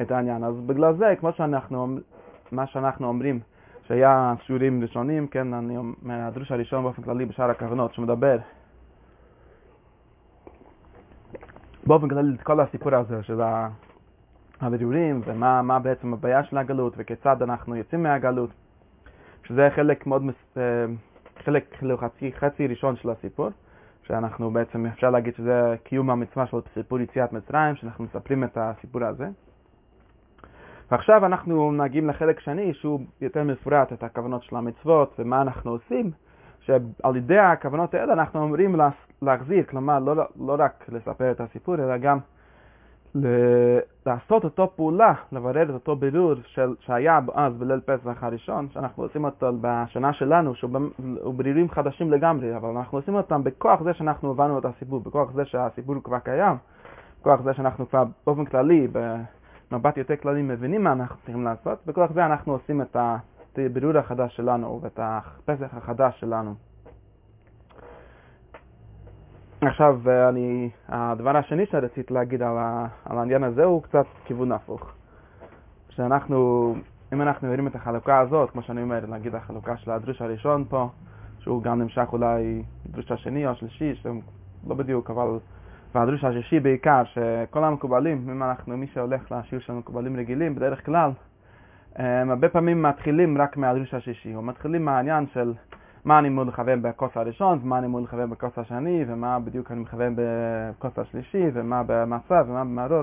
[0.00, 0.44] את העניין.
[0.44, 1.98] אז בגלל זה, כמו שאנחנו,
[2.52, 3.40] מה שאנחנו אומרים,
[3.88, 8.38] שהיה שיעורים ראשונים, כן, אני, מהדרוש הראשון באופן כללי בשאר הכוונות, שמדבר
[11.86, 13.40] באופן כללי את כל הסיפור הזה של
[14.60, 18.50] הבירורים ומה בעצם הבעיה של הגלות וכיצד אנחנו יוצאים מהגלות,
[19.44, 20.22] שזה חלק מאוד,
[20.56, 20.62] אה,
[21.44, 23.48] חלק חצי, חצי ראשון של הסיפור,
[24.02, 29.04] שאנחנו בעצם, אפשר להגיד שזה קיום המצווה של סיפור יציאת מצרים, שאנחנו מספרים את הסיפור
[29.04, 29.28] הזה.
[30.90, 36.10] ועכשיו אנחנו מגיעים לחלק שני שהוא יותר מפורט את הכוונות של המצוות ומה אנחנו עושים,
[36.60, 38.76] שעל ידי הכוונות האלה אנחנו אומרים
[39.22, 42.18] להחזיר, כלומר לא, לא רק לספר את הסיפור אלא גם
[44.06, 49.24] לעשות אותו פעולה, לברר את אותו בירור של, שהיה אז בליל פסח הראשון, שאנחנו עושים
[49.24, 50.70] אותו בשנה שלנו, שהוא
[51.36, 55.44] ברירים חדשים לגמרי, אבל אנחנו עושים אותם בכוח זה שאנחנו הבנו את הסיפור, בכוח זה
[55.44, 56.56] שהסיפור כבר קיים,
[57.20, 58.88] בכוח זה שאנחנו כבר באופן כללי,
[59.70, 62.96] במבט יותר כללי מבינים מה אנחנו צריכים לעשות, בכוח זה אנחנו עושים את
[63.58, 66.54] הבירור החדש שלנו ואת הפסח החדש שלנו.
[69.60, 74.92] עכשיו, אני, הדבר השני שרציתי להגיד על, ה, על העניין הזה הוא קצת כיוון הפוך.
[75.88, 76.74] שאנחנו,
[77.12, 80.88] אם אנחנו מבינים את החלוקה הזאת, כמו שאני אומר, נגיד החלוקה של הדרוש הראשון פה,
[81.38, 84.20] שהוא גם נמשך אולי דרוש השני או השלישי, שהם
[84.66, 85.38] לא בדיוק, אבל...
[85.94, 91.10] והדרוש השישי בעיקר, שכל המקובלים, אם אנחנו, מי שהולך לשיעור של מקובלים רגילים, בדרך כלל,
[91.96, 95.52] הם הרבה פעמים מתחילים רק מהדרוש השישי, או מתחילים מהעניין של
[96.04, 99.80] מה אני אמור לכוון בכוס הראשון, ומה אני אמור לכוון בכוס השני, ומה בדיוק אני
[99.80, 103.02] מכוון בכוס השלישי, ומה במצב, ומה במרור.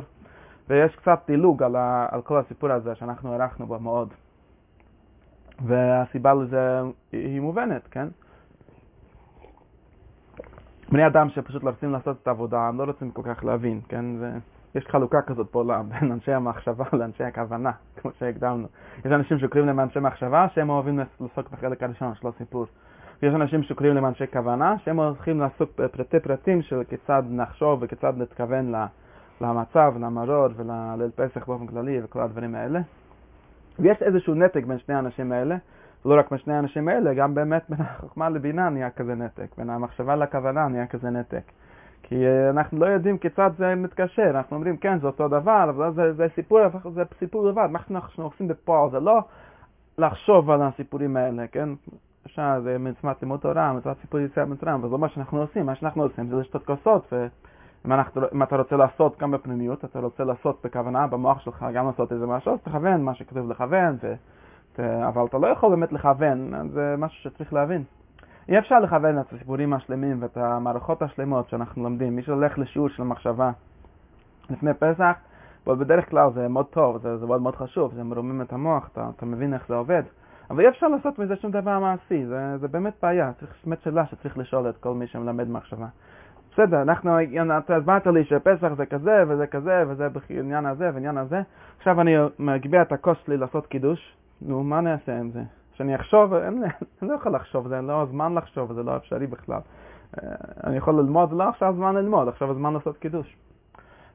[0.70, 4.14] ויש קצת דילוג על, ה, על כל הסיפור הזה שאנחנו הערכנו בו מאוד.
[5.66, 8.08] והסיבה לזה היא מובנת, כן?
[10.92, 14.06] בני אדם שפשוט לא רוצים לעשות את העבודה, הם לא רוצים כל כך להבין, כן?
[14.76, 17.72] יש חלוקה כזאת בעולם בין אנשי המחשבה לאנשי הכוונה,
[18.02, 18.68] כמו שהקדמנו.
[19.00, 22.66] יש אנשים שקוראים להם אנשי מחשבה שהם אוהבים לעסוק בחלק הראשון של הסיפור.
[23.22, 28.14] ויש אנשים שקוראים להם אנשי כוונה שהם הולכים לעסוק בפרטי פרטים של כיצד נחשוב וכיצד
[28.18, 28.74] נתכוון
[29.42, 32.80] למצב, למרור ולליל פסח באופן כללי וכל הדברים האלה.
[33.80, 35.56] ויש איזשהו נתק בין שני האנשים האלה,
[36.06, 39.70] לא רק בין שני האנשים האלה, גם באמת בין החוכמה לבינה נהיה כזה נתק, בין
[39.70, 41.52] המחשבה לכוונה נהיה כזה נתק.
[42.04, 45.94] כי אה, אנחנו לא יודעים כיצד זה מתקשר, אנחנו אומרים כן זה אותו דבר, אבל
[45.94, 46.60] זה, זה סיפור,
[46.94, 49.20] זה סיפור לבד, מה שאנחנו עושים בפועל זה לא
[49.98, 51.70] לחשוב על הסיפורים האלה, כן?
[52.26, 55.66] אפשר, זה מצוות לימוד תורה, מצוות סיפור יציאת מצרים, אבל זה לא מה שאנחנו עושים,
[55.66, 60.24] מה שאנחנו עושים זה לשתות כוסות, ואם אנחנו, אתה רוצה לעשות גם בפנימיות, אתה רוצה
[60.24, 64.14] לעשות בכוונה במוח שלך גם לעשות איזה משהו, אז תכוון מה שכתוב לכוון, ו,
[64.80, 67.84] אבל אתה לא יכול באמת לכוון, זה משהו שצריך להבין.
[68.50, 72.16] אי אפשר לכוון את הסיפורים השלמים ואת המערכות השלמות שאנחנו לומדים.
[72.16, 73.52] מי שהולך לשיעור של מחשבה
[74.50, 75.16] לפני פסח,
[75.68, 78.90] אבל בדרך כלל זה מאוד טוב, זה, זה מאוד מאוד חשוב, זה מרומם את המוח,
[78.92, 80.04] אתה, אתה מבין איך זה עובד.
[80.50, 84.06] אבל אי אפשר לעשות מזה שום דבר מעשי, זה, זה באמת בעיה, צריך, באמת שאלה
[84.06, 85.88] שצריך לשאול את כל מי שמלמד מחשבה.
[86.54, 87.18] בסדר, אנחנו,
[87.58, 91.42] אתה הסברת לי שפסח זה כזה וזה כזה וזה בעניין הזה ועניין הזה,
[91.78, 95.44] עכשיו אני מגביה את הכוס שלי לעשות קידוש, נו, מה נעשה עם זה?
[95.74, 96.60] שאני אחשוב, אני
[97.02, 99.60] לא יכול לחשוב, זה לא הזמן לחשוב, זה לא אפשרי בכלל.
[100.18, 100.30] אה,
[100.64, 103.38] אני יכול ללמוד, זה לא עכשיו הזמן ללמוד, עכשיו הזמן לעשות קידוש.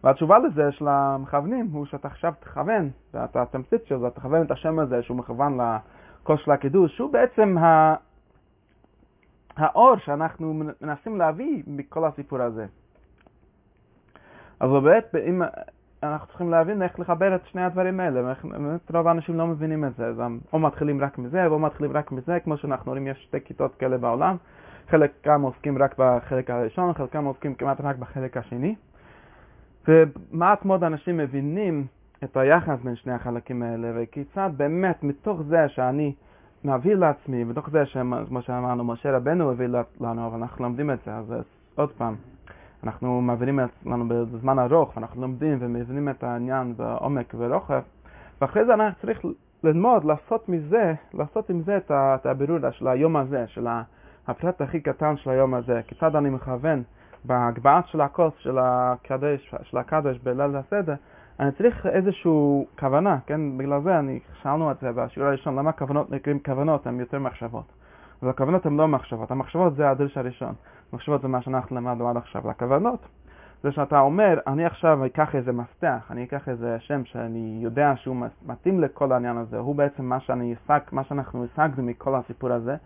[0.05, 4.79] והתשובה לזה של המכוונים הוא שאתה עכשיו תכוון, ואתה תמצית של זה, תכוון את השם
[4.79, 7.95] הזה שהוא מכוון לכוס של הקידוש, שהוא בעצם ה...
[9.57, 12.67] האור שאנחנו מנסים להביא מכל הסיפור הזה.
[14.61, 15.43] אז באמת, אם
[16.03, 19.97] אנחנו צריכים להבין איך לחבר את שני הדברים האלה, באמת רוב האנשים לא מבינים את
[19.97, 23.41] זה, אז או מתחילים רק מזה, או מתחילים רק מזה, כמו שאנחנו רואים, יש שתי
[23.41, 24.37] כיתות כאלה בעולם,
[24.89, 28.75] חלקם עוסקים רק בחלק הראשון, חלקם עוסקים כמעט רק בחלק השני,
[29.89, 31.87] ומעט מאוד אנשים מבינים
[32.25, 36.15] את היחס בין שני החלקים האלה, וכיצד באמת מתוך זה שאני
[36.65, 37.83] מביא לעצמי, בתוך זה,
[38.29, 39.67] כמו שאמרנו, משה רבנו הביא
[40.01, 41.35] לנו, אבל אנחנו לומדים את זה, אז
[41.75, 42.15] עוד פעם,
[42.85, 47.81] אנחנו מעבירים את לנו בזמן ארוך, ואנחנו לומדים ומבינים את העניין בעומק ורוחב,
[48.41, 49.21] ואחרי זה אנחנו צריך
[49.65, 53.67] ללמוד, לעשות מזה, לעשות עם זה את הבירור של היום הזה, של
[54.29, 56.83] הפרט הכי קטן של היום הזה, כיצד אני מכוון
[57.25, 60.95] בהגבהת של הכוס של הקדש, של הקדש בליל הסדר,
[61.41, 63.59] אני צריך איזושהי כוונה, כן?
[63.59, 67.80] בגלל זה אני, שאלנו את זה בשיעור הראשון, למה כוונות נקראים כוונות, הן יותר מחשבות.
[68.23, 70.55] והכוונות הן לא מחשבות, המחשבות זה הדרש הראשון.
[70.93, 72.51] מחשבות זה מה שאנחנו למדנו עד עכשיו.
[72.51, 73.07] לכוונות,
[73.63, 78.17] זה שאתה אומר, אני עכשיו אקח איזה מפתח, אני אקח איזה שם שאני יודע שהוא
[78.47, 82.77] מתאים לכל העניין הזה, הוא בעצם מה שאני אשג, מה שאנחנו השגנו מכל הסיפור הזה,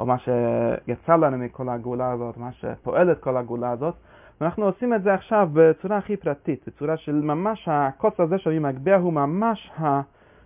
[0.00, 3.94] או מה שיצא לנו מכל הגאולה הזאת, מה שפועל את כל הגאולה הזאת,
[4.40, 8.96] ואנחנו עושים את זה עכשיו בצורה הכי פרטית, בצורה של ממש הקוץ הזה שאני מגביה
[8.96, 10.00] הוא ממש ה...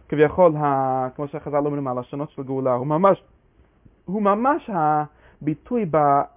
[0.08, 1.08] כביכול, ה...
[1.16, 3.22] כמו שחז"ל אומרים, הלשונות של גאולה, הוא ממש,
[4.08, 5.90] הוא ממש הביטוי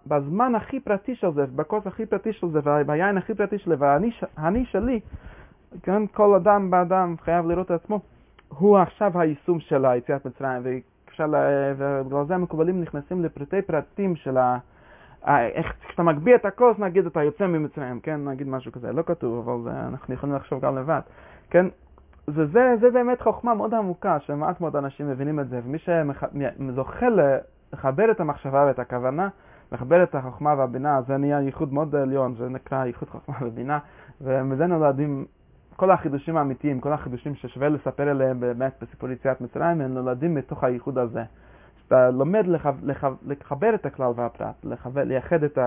[0.08, 3.76] בזמן הכי פרטי של זה, בכוס הכי פרטי של זה, והיין הכי פרטי של זה,
[3.80, 5.00] והאני שלי,
[5.84, 8.00] כן, כל אדם באדם חייב לראות את עצמו,
[8.50, 10.82] הוא עכשיו היישום של היציאת מצרים,
[11.78, 14.58] ובגלל זה המקובלים נכנסים לפרטי פרטים של ה...
[15.28, 18.30] איך כשאתה מגביה את הכוס, נגיד אתה יוצא ממצרים, כן?
[18.30, 21.02] נגיד משהו כזה, לא כתוב, אבל זה, אנחנו יכולים לחשוב גם לבד,
[21.50, 21.66] כן?
[22.28, 27.06] וזה זה באמת חוכמה מאוד עמוקה, שמעט מאוד אנשים מבינים את זה, ומי שזוכה
[27.74, 29.30] לחבר את המחשבה ואת הכוונה,
[29.72, 33.80] לחבר את החוכמה והבינה, זה נהיה ייחוד מאוד עליון, זה נקרא ייחוד חוכמה ובינה,
[34.22, 35.26] ומזה נולדים
[35.76, 40.64] כל החידושים האמיתיים, כל החידושים ששווה לספר עליהם באמת בסיפור יציאת מצרים, הם נולדים מתוך
[40.64, 41.24] הייחוד הזה.
[41.88, 45.58] אתה לומד לחב, לחב, לחבר את הכלל והפרט, לחבר, לייחד את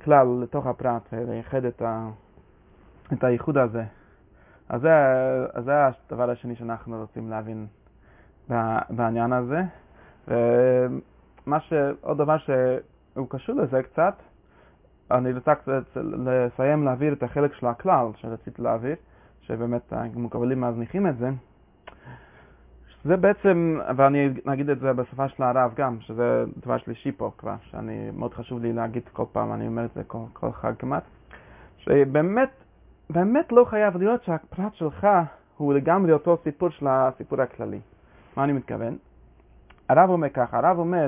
[0.00, 2.08] הכלל לתוך הפרט ולייחד את, ה,
[3.12, 3.84] את הייחוד הזה.
[4.68, 4.90] אז זה,
[5.54, 7.66] אז זה הדבר השני שאנחנו רוצים להבין
[8.90, 9.62] בעניין הזה.
[10.28, 10.98] ומה
[11.60, 11.72] ש...
[12.00, 14.14] עוד דבר שהוא קשור לזה קצת,
[15.10, 18.96] אני רוצה קצת לסיים להעביר את החלק של הכלל שרציתי להעביר,
[19.40, 21.30] שבאמת המקבלים מזניחים את זה.
[23.04, 27.54] זה בעצם, ואני אגיד את זה בשפה של הרב גם, שזה דבר שלישי פה כבר,
[27.62, 31.02] שאני, מאוד חשוב לי להגיד כל פעם, אני אומר את זה כל, כל חג כמעט,
[31.76, 32.50] שבאמת,
[33.10, 35.06] באמת לא חייב להיות שהפרט שלך
[35.56, 37.80] הוא לגמרי אותו סיפור של הסיפור הכללי.
[38.36, 38.96] מה אני מתכוון?
[39.88, 41.06] הרב אומר ככה, הרב אומר,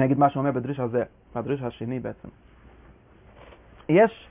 [0.00, 1.02] אני אגיד מה שאומר בדריש הזה,
[1.34, 2.28] בדריש השני בעצם.
[3.88, 4.28] יש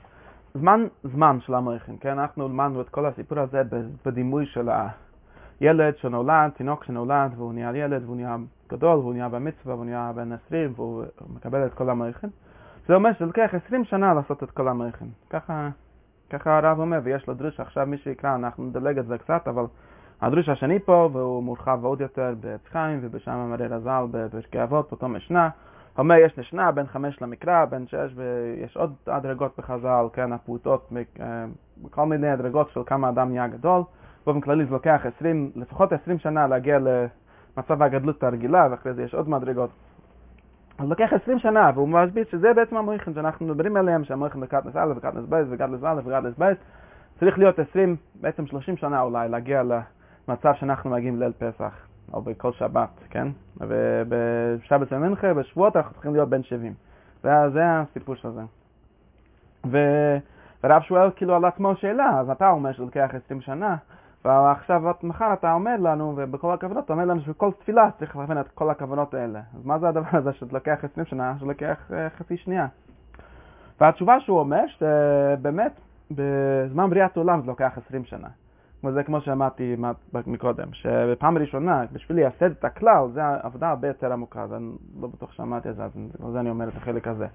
[0.54, 2.18] זמן זמן של המויכין, כן?
[2.18, 3.62] אנחנו למדנו את כל הסיפור הזה
[4.06, 4.68] בדימוי של
[5.60, 8.36] הילד שנולד, תינוק שנולד, והוא נהיה ילד, והוא נהיה
[8.68, 11.04] גדול, והוא נהיה במצווה, והוא נהיה בן 20, והוא
[11.34, 12.30] מקבל את כל המויכין.
[12.88, 15.08] זה אומר שזה לוקח 20 שנה לעשות את כל המויכין.
[15.30, 15.68] ככה,
[16.30, 19.64] ככה הרב אומר, ויש לו דריש, עכשיו מי שיקרא, אנחנו נדלג את זה קצת, אבל
[20.20, 25.08] הדריש השני פה, והוא מורחב עוד יותר בעץ חיים, ובשם המראה רז"ל בפרקי אבות, באותו
[25.08, 25.48] משנה.
[25.98, 31.44] אומר יש נשנה בין חמש למקרא, בין שש, ויש עוד הדרגות בחז"ל, כן, הפעוטות, אה,
[31.90, 33.82] כל מיני הדרגות של כמה אדם נהיה גדול.
[34.26, 39.14] באופן כללי זה לוקח 20, לפחות 20 שנה להגיע למצב הגדלות הרגילה, ואחרי זה יש
[39.14, 39.70] עוד מדרגות.
[40.78, 44.92] אז לוקח 20 שנה, והוא מסביר שזה בעצם המויכן שאנחנו מדברים עליהם, שהמויכן בקטנס א',
[44.96, 46.52] וקטנס ב', וקטנס א', וקטנס ב',
[47.20, 49.62] צריך להיות 20, בעצם 30 שנה אולי, להגיע
[50.28, 51.90] למצב שאנחנו מגיעים ליל פסח.
[52.12, 53.28] או בכל שבת, כן?
[53.56, 56.74] ובשבת ומנחה, בשבועות אנחנו צריכים להיות בן 70.
[57.18, 58.42] וזה הסיפור של זה.
[59.66, 59.78] ו...
[60.64, 63.76] ורב שואל כאילו על עצמו שאלה, אז אתה אומר שזה לוקח 20 שנה,
[64.24, 68.48] ועכשיו מחר אתה אומר לנו, ובכל הכוונות אתה אומר לנו שבכל תפילה צריך להבין את
[68.48, 69.40] כל הכוונות האלה.
[69.58, 72.66] אז מה זה הדבר הזה שזה לוקח 20 שנה, שזה לוקח אה, חצי שנייה?
[73.80, 75.80] והתשובה שהוא אומר, שבאמת
[76.10, 78.28] בזמן בריאת עולם זה לוקח 20 שנה.
[78.84, 79.76] וזה כמו שאמרתי
[80.26, 85.32] מקודם, שבפעם הראשונה, בשביל לייסד את הכלל, זה עבודה הרבה יותר עמוקה, ואני לא בטוח
[85.32, 87.26] שאמרתי את זה, אז בגלל זה אני אומר את החלק הזה.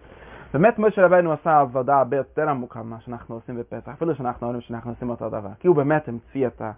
[0.54, 4.62] באמת משה רבנו עשה עבודה הרבה יותר עמוקה ממה שאנחנו עושים בפסח, אפילו שאנחנו אומרים
[4.62, 6.72] שאנחנו עושים אותו דבר, כי הוא באמת המציא את, ה,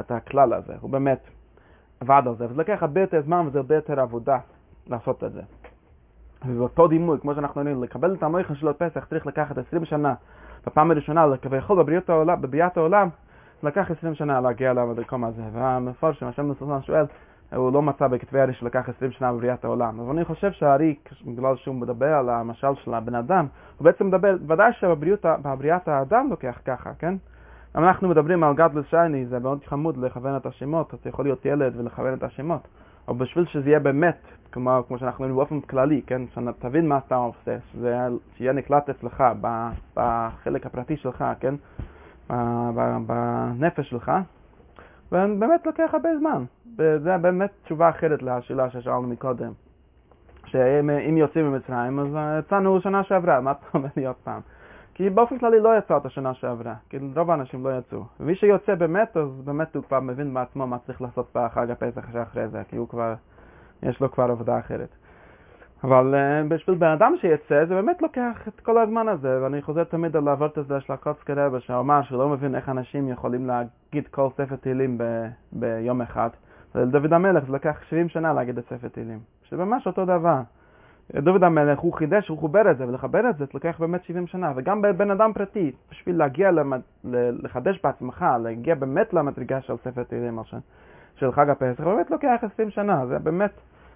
[0.00, 1.20] את הכלל הזה, הוא באמת
[2.00, 4.38] עבד על זה, וזה לקח הרבה יותר זמן וזה הרבה יותר עבודה
[4.86, 5.42] לעשות את זה.
[6.46, 10.14] ובאותו דימוי, כמו שאנחנו אומרים, לקבל את המויכן של הפסח צריך לקחת 20 שנה,
[10.66, 13.08] בפעם הראשונה, כביכול בבריאת העולם,
[13.62, 17.04] לקח 20 שנה להגיע למקום הזה, והמפרשם, השם מסוסן שואל,
[17.54, 20.00] הוא לא מצא בכתבי הרי שלקח 20 שנה בבריאת העולם.
[20.00, 20.94] אבל אני חושב שהארי,
[21.26, 23.46] בגלל שהוא מדבר על המשל של הבן אדם,
[23.78, 27.14] הוא בעצם מדבר, ודאי שבבריאת האדם לוקח ככה, כן?
[27.74, 31.76] אנחנו מדברים על גדלס שייני, זה מאוד חמוד לכוון את השמות, אתה יכול להיות ילד
[31.76, 32.68] ולכוון את השמות.
[33.08, 34.18] אבל בשביל שזה יהיה באמת,
[34.52, 36.22] כמו, כמו שאנחנו אומרים באופן כללי, כן?
[36.34, 37.96] שתבין מה אתה עושה, שזה
[38.40, 39.24] יהיה נקלט אצלך,
[39.94, 41.54] בחלק הפרטי שלך, כן?
[43.06, 44.12] בנפש שלך,
[45.12, 46.44] ובאמת לוקח הרבה זמן.
[46.78, 49.52] וזה באמת תשובה אחרת לשאלה ששאלנו מקודם.
[50.46, 52.06] שאם יוצאים ממצרים, אז
[52.38, 54.40] יצאנו שנה שעברה, מה אתה אומר לי עוד פעם?
[54.94, 58.04] כי באופן כללי לא יצאת שנה שעברה, כי רוב האנשים לא יצאו.
[58.20, 62.48] ומי שיוצא באמת, אז באמת הוא כבר מבין בעצמו מה צריך לעשות בחג הפסח שאחרי
[62.48, 63.14] זה, כי הוא כבר,
[63.82, 64.88] יש לו כבר עבודה אחרת.
[65.84, 69.84] אבל uh, בשביל בן אדם שיצא, זה באמת לוקח את כל הזמן הזה, ואני חוזר
[69.84, 74.08] תמיד על העברת הזה של הקוצקי רבה, שאומר שהוא לא מבין איך אנשים יכולים להגיד
[74.10, 76.28] כל ספר תהילים ב- ביום אחד.
[76.74, 80.40] לדוד המלך זה לקח 70 שנה להגיד את ספר תהילים, שזה ממש אותו דבר.
[81.14, 84.26] דוד המלך הוא חידש, הוא חובר את זה, ולחבר את זה, זה לוקח באמת 70
[84.26, 84.52] שנה.
[84.56, 86.80] וגם בבן אדם פרטי, בשביל להגיע, למד...
[87.42, 90.38] לחדש בעצמך, להגיע באמת למדרגה של ספר תהילים
[91.14, 93.50] של חג הפסח, באמת לוקח 20 שנה, זה באמת,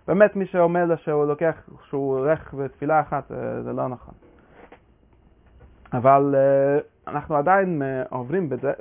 [0.08, 4.14] באמת מי שאומר לו שהוא לוקח, שהוא הולך בתפילה אחת, אה, זה לא נכון.
[5.92, 6.78] אבל אה,
[7.12, 8.72] אנחנו עדיין אה, עוברים בזה,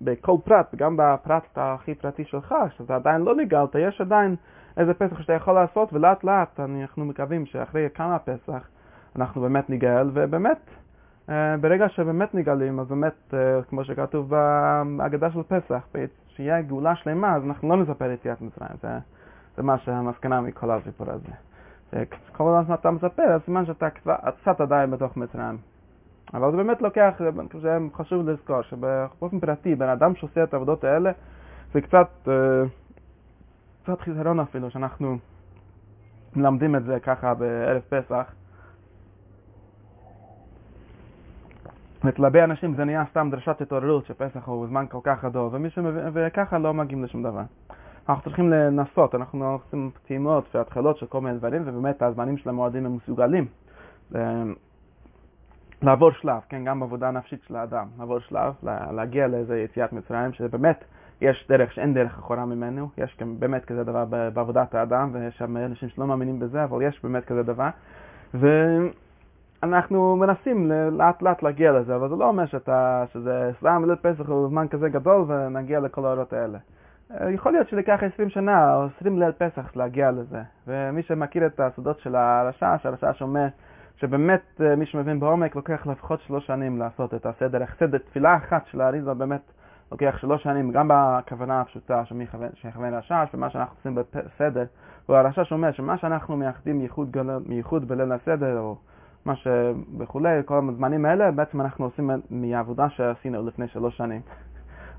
[0.00, 4.36] בכל פרט, גם בפרט הכי פרטי שלך, שאתה עדיין לא נגלת, יש עדיין
[4.76, 8.68] איזה פסח שאתה יכול לעשות, ולאט לאט אנחנו מקווים שאחרי כמה פסח
[9.16, 10.70] אנחנו באמת ניגל, ובאמת,
[11.60, 13.34] ברגע שבאמת נגלים, אז באמת,
[13.68, 14.28] כמו שכתוב
[14.96, 15.88] בהגדה של פסח,
[16.28, 18.70] שיהיה גאולה שלמה, אז אנחנו לא נספר יציאת מצרים.
[18.82, 18.88] זה,
[19.56, 21.32] זה מה שהמסקנה מכל הסיפור הזה.
[22.32, 23.88] כל הזמן אתה מספר, אז סימן שאתה
[24.42, 25.56] קצת עדיין בתוך מצרים.
[26.34, 27.14] אבל זה באמת לוקח,
[27.62, 31.10] זה חשוב לזכור שבאופן פרטי, בן אדם שעושה את העבודות האלה,
[31.72, 32.08] זה קצת...
[32.28, 32.62] אה,
[33.82, 35.18] קצת חיסרון אפילו, שאנחנו
[36.36, 38.32] מלמדים את זה ככה בערב פסח.
[42.18, 45.50] הרבה אנשים זה נהיה סתם דרשת התעוררות שפסח הוא זמן כל כך גדול,
[46.12, 47.42] וככה לא מגיעים לשום דבר.
[48.10, 52.86] אנחנו צריכים לנסות, אנחנו עושים טעימות והתחלות של כל מיני דברים, ובאמת הזמנים של המועדים
[52.86, 53.46] הם מסוגלים
[54.14, 54.42] אה,
[55.82, 58.54] לעבור שלב, כן, גם בעבודה הנפשית של האדם, לעבור שלב,
[58.92, 60.84] להגיע לאיזה יציאת מצרים, שזה באמת
[61.20, 65.56] יש דרך שאין דרך אחורה ממנו, יש גם באמת כזה דבר בעבודת האדם, ויש שם
[65.56, 67.68] אנשים שלא מאמינים בזה, אבל יש באמת כזה דבר.
[68.34, 74.48] ואנחנו מנסים לאט לאט להגיע לזה, אבל זה לא אומר שאתה, שזה סתם ליל הוא
[74.48, 76.58] זמן כזה גדול ונגיע לכל האורות האלה.
[77.34, 80.42] יכול להיות שלקח 20 שנה או 20 ליל פסח להגיע לזה.
[80.66, 83.46] ומי שמכיר את הסודות של הרשע, שהרשש אומר
[83.96, 88.80] שבאמת מי שמבין בעומק לוקח לפחות שלוש שנים לעשות את הסדר, סדר תפילה אחת של
[88.80, 89.40] האריזה באמת
[89.92, 92.02] לוקח שלוש שנים, גם בכוונה הפשוטה
[92.54, 94.64] שיכוון רשש, ומה שאנחנו עושים בסדר,
[95.08, 97.16] והרשש אומר שמה שאנחנו מייחדים ייחוד,
[97.48, 98.76] ייחוד בליל הסדר, או
[99.24, 104.20] מה שבכולי, כל הזמנים האלה, בעצם אנחנו עושים מהעבודה שעשינו לפני שלוש שנים.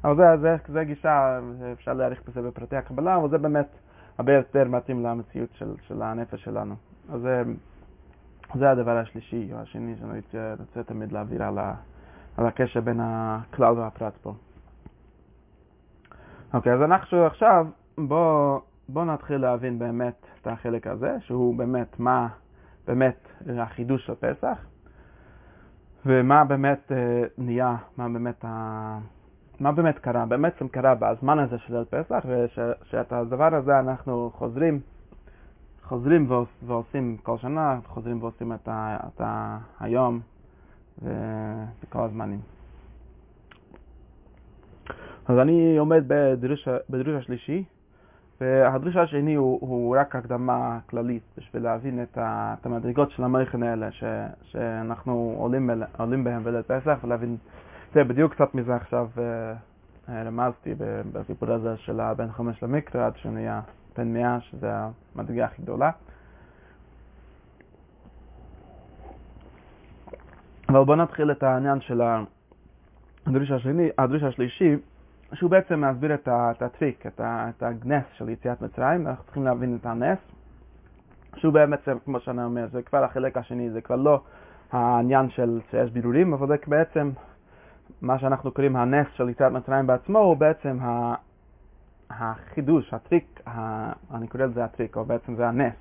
[0.04, 1.40] אבל זה, זה, זה גישה,
[1.72, 3.68] אפשר להעריך בזה בפרטי הקבלה, אבל זה באמת
[4.18, 6.76] הרבה יותר מתאים למציאות של, של הנפש שלנו.
[7.10, 7.44] אז זה,
[8.56, 10.22] זה הדבר השלישי, או השני, שאני
[10.60, 11.74] רוצה תמיד להעביר על, ה,
[12.38, 14.34] על הקשר בין הכלל והפרט פה.
[16.54, 22.28] אוקיי, אז אנחנו עכשיו, בואו בוא נתחיל להבין באמת את החלק הזה, שהוא באמת מה
[22.88, 24.66] באמת החידוש של פסח,
[26.06, 29.00] ומה באמת אה, נהיה, מה באמת, ה...
[29.62, 34.80] מה באמת קרה, בעצם קרה בזמן הזה של פסח, ושאת הדבר הזה אנחנו חוזרים,
[35.84, 36.28] חוזרים
[36.66, 38.98] ועושים כל שנה, חוזרים ועושים את, ה...
[39.08, 39.58] את ה...
[39.80, 40.20] היום
[41.84, 42.40] וכל הזמנים.
[45.28, 47.64] אז אני עומד בדרוש, בדרוש השלישי,
[48.42, 53.64] והדרוש השני הוא, הוא רק הקדמה כללית בשביל להבין את, ה, את המדרגות של המכן
[53.64, 54.04] האלה ש,
[54.44, 57.38] שאנחנו עולים, עולים בהם בליל פסח ולהבין,
[57.94, 60.74] זה בדיוק קצת מזה עכשיו אה, רמזתי
[61.12, 63.62] בסיפור הזה של הבן חמש למקרא עד שנהיה
[63.98, 64.72] בן מאה, שזה
[65.16, 65.92] המדרגה הכי גדולה.
[70.70, 72.02] אבל בואו נתחיל את העניין של
[73.28, 74.76] הדרוש השני, הדרוש השלישי.
[75.34, 76.28] שהוא בעצם מסביר את,
[76.62, 80.18] הטריק, את, את הנס של יציאת מצרים, אנחנו צריכים להבין את הנס,
[81.36, 84.22] שהוא בעצם, כמו שאני אומר, זה כבר החלק השני, זה כבר לא
[84.72, 87.12] העניין של שיש בירורים, אבל זה בעצם
[88.02, 90.78] מה שאנחנו קוראים הנס של יציאת מצרים בעצמו, הוא בעצם
[92.10, 93.40] החידוש, הטריק,
[94.14, 95.74] אני קורא לזה הטריק, או בעצם זה הנס.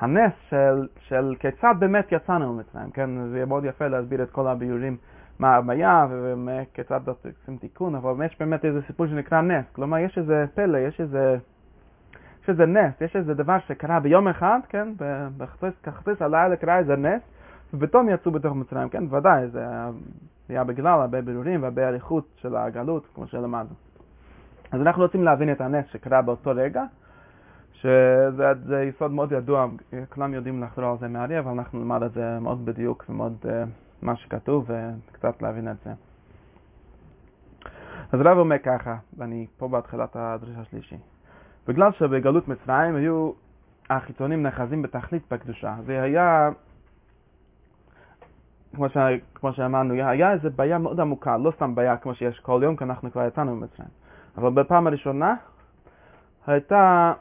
[0.00, 3.10] הנס של, של כיצד באמת יצאנו ממצרים, כן?
[3.30, 4.96] זה יהיה מאוד יפה להסביר את כל הביורים
[5.38, 9.64] מה הבעיה וכיצד עושים תיקון, אבל יש באמת איזה סיפור שנקרא נס.
[9.72, 11.36] כלומר, יש איזה פלא, יש איזה,
[12.42, 14.88] יש איזה נס, יש איזה דבר שקרה ביום אחד, כן,
[15.36, 17.22] בחצי הלילה קרה איזה נס,
[17.74, 19.64] ופתאום יצאו בתוך מצרים, כן, ודאי, זה
[20.48, 23.74] היה בגלל הרבה בירורים והרבה אריכות של הגלות, כמו שלמדנו.
[24.72, 26.84] אז אנחנו רוצים להבין את הנס שקרה באותו רגע,
[27.72, 29.66] שזה יסוד מאוד ידוע,
[30.08, 33.36] כולם יודעים לחזור על זה מהארי, אבל אנחנו נלמד את זה מאוד בדיוק ומאוד...
[33.42, 33.48] Uh,
[34.02, 34.70] מה שכתוב
[35.10, 35.90] וקצת להבין את זה.
[38.12, 40.96] אז רב אומר ככה, ואני פה בהתחלת הדרישה השלישי.
[41.68, 43.32] בגלל שבגלות מצרים היו
[43.90, 45.76] החיצונים נחזים בתכלית בקדושה.
[45.86, 46.48] זה היה,
[48.76, 48.96] כמו, ש...
[49.34, 52.84] כמו שאמרנו, היה איזו בעיה מאוד עמוקה, לא סתם בעיה כמו שיש כל יום, כי
[52.84, 53.88] אנחנו כבר יצאנו ממצרים.
[54.38, 55.34] אבל בפעם הראשונה
[56.46, 57.12] הייתה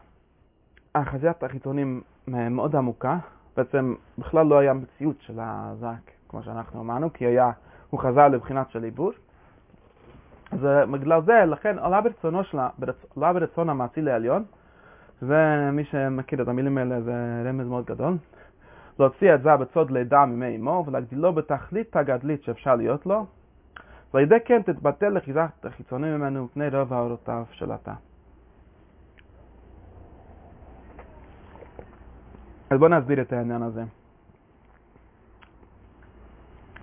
[0.95, 3.17] החזיית החיצונים מאוד עמוקה,
[3.57, 7.51] בעצם בכלל לא היה מציאות של הזעק, כמו שאנחנו אמרנו, כי היה,
[7.89, 9.11] הוא חזר לבחינת של עיבור.
[10.51, 10.59] אז
[10.91, 12.69] בגלל זה, לכן עלה ברצונו שלה,
[13.17, 14.43] עלה ברצון המעשי לעליון,
[15.21, 18.17] זה, מי שמכיר את המילים האלה, זה רמז מאוד גדול.
[18.99, 23.25] להוציא את זה בצוד לידה ממי אמו ולהגדילו בתכלית הגדלית שאפשר להיות לו,
[24.13, 27.93] ועל ידי כן תתבטל לחיזת החיצוני ממנו פני רוב האורותיו של התא.
[32.69, 33.83] אז בואו נסביר את העניין הזה.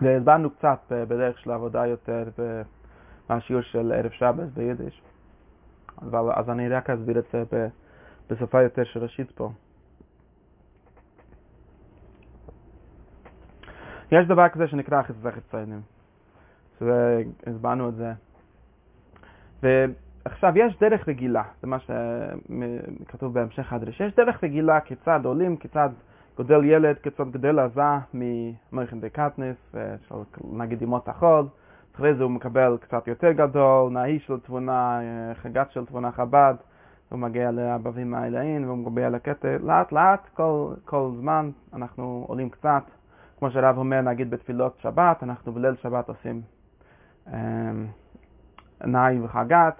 [0.00, 2.24] והסברנו קצת בדרך של עבודה יותר
[3.28, 5.02] מהשיעור של ערב שבת ביידיש,
[6.02, 7.68] אבל אז אני רק אסביר את זה
[8.30, 9.50] בשפה יותר שורשית פה.
[14.12, 15.80] יש דבר כזה שנקרא חסד החיצונים,
[16.80, 18.12] והסברנו את זה.
[19.62, 25.88] ועכשיו, יש דרך רגילה, זה מה שכתוב בהמשך הדרישה, יש דרך רגילה כיצד עולים, כיצד
[26.36, 27.82] גודל ילד, כיצד גודל עזה
[28.14, 29.74] ממויכן דקטניס,
[30.52, 31.46] נגיד ימות החול,
[31.94, 35.00] אחרי זה הוא מקבל קצת יותר גדול, נאי של תבונה,
[35.34, 36.54] חגת של תבונה חב"ד,
[37.08, 42.82] הוא מגיע לאבבים העילאין והוא מגיע לקטע, לאט לאט, כל, כל זמן אנחנו עולים קצת,
[43.42, 46.40] כמו שהרב אומר, נגיד בתפילות שבת, אנחנו בליל שבת עושים
[47.32, 47.72] אה,
[48.84, 49.74] נאי וחגת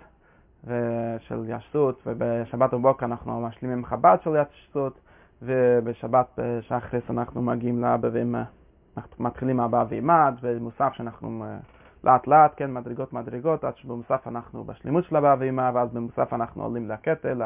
[1.19, 5.01] של ישסות, ובשבת בבוקר אנחנו משלימים חב"ד של ישסות,
[5.43, 8.35] ובשבת בשחרס אנחנו מגיעים לאבבים,
[9.19, 11.57] מתחילים מהבא ועימד, ומוסף שאנחנו אה,
[12.05, 16.63] לאט לאט, כן, מדרגות מדרגות, עד שבמוסף אנחנו בשלימות של הבא ואימה, ואז במוסף אנחנו
[16.63, 17.43] עולים לקטל,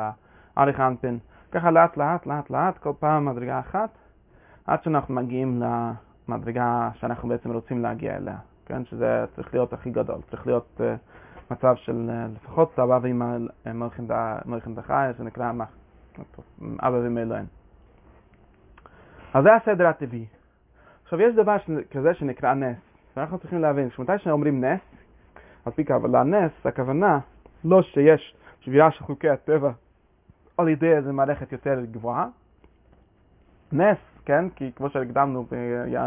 [0.56, 1.18] לאריך אנפין.
[1.52, 3.90] ככה לאט לאט, לאט לאט, כל פעם מדרגה אחת,
[4.66, 5.62] עד שאנחנו מגיעים
[6.28, 10.82] למדרגה שאנחנו בעצם רוצים להגיע אליה, כן, שזה צריך להיות הכי גדול, צריך להיות uh,
[11.50, 13.36] מצב של uh, לפחות סבא ואימא
[14.46, 15.52] מלכים דחי, זה נקרא
[16.80, 17.46] אבא ואימא אלוהים.
[19.34, 20.26] אז זה הסדר הטבעי.
[21.02, 21.56] עכשיו יש דבר
[21.90, 22.76] כזה שנקרא נס.
[23.16, 24.80] ואנחנו צריכים להבין, שמתי שאומרים נס,
[25.64, 27.18] על פי קבלה נס, הכוונה
[27.64, 29.70] לא שיש שבירה של חוקי הטבע
[30.58, 32.26] על ידי איזו מערכת יותר גבוהה.
[33.72, 34.48] נס, כן?
[34.48, 35.46] כי כמו שהקדמנו,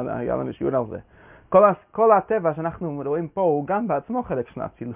[0.09, 0.97] היה לנו שיעור על זה.
[1.49, 4.95] כל, כל הטבע שאנחנו רואים פה הוא גם בעצמו חלק של האצילות.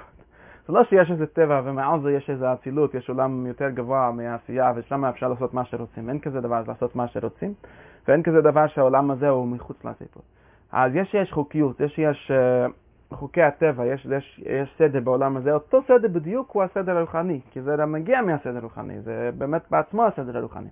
[0.67, 4.71] זה לא שיש איזה טבע ומעל זה יש איזה אצילות, יש עולם יותר גבוה מהעשייה
[4.75, 6.09] ושם אפשר לעשות מה שרוצים.
[6.09, 7.53] אין כזה דבר לעשות מה שרוצים,
[8.07, 10.23] ואין כזה דבר שהעולם הזה הוא מחוץ לסיפור.
[10.71, 15.53] אז יש שיש חוקיות, יש שיש uh, חוקי הטבע, יש, יש, יש סדר בעולם הזה,
[15.53, 20.37] אותו סדר בדיוק הוא הסדר הרוחני, כי זה מגיע מהסדר הרוחני, זה באמת בעצמו הסדר
[20.37, 20.69] הרוחני.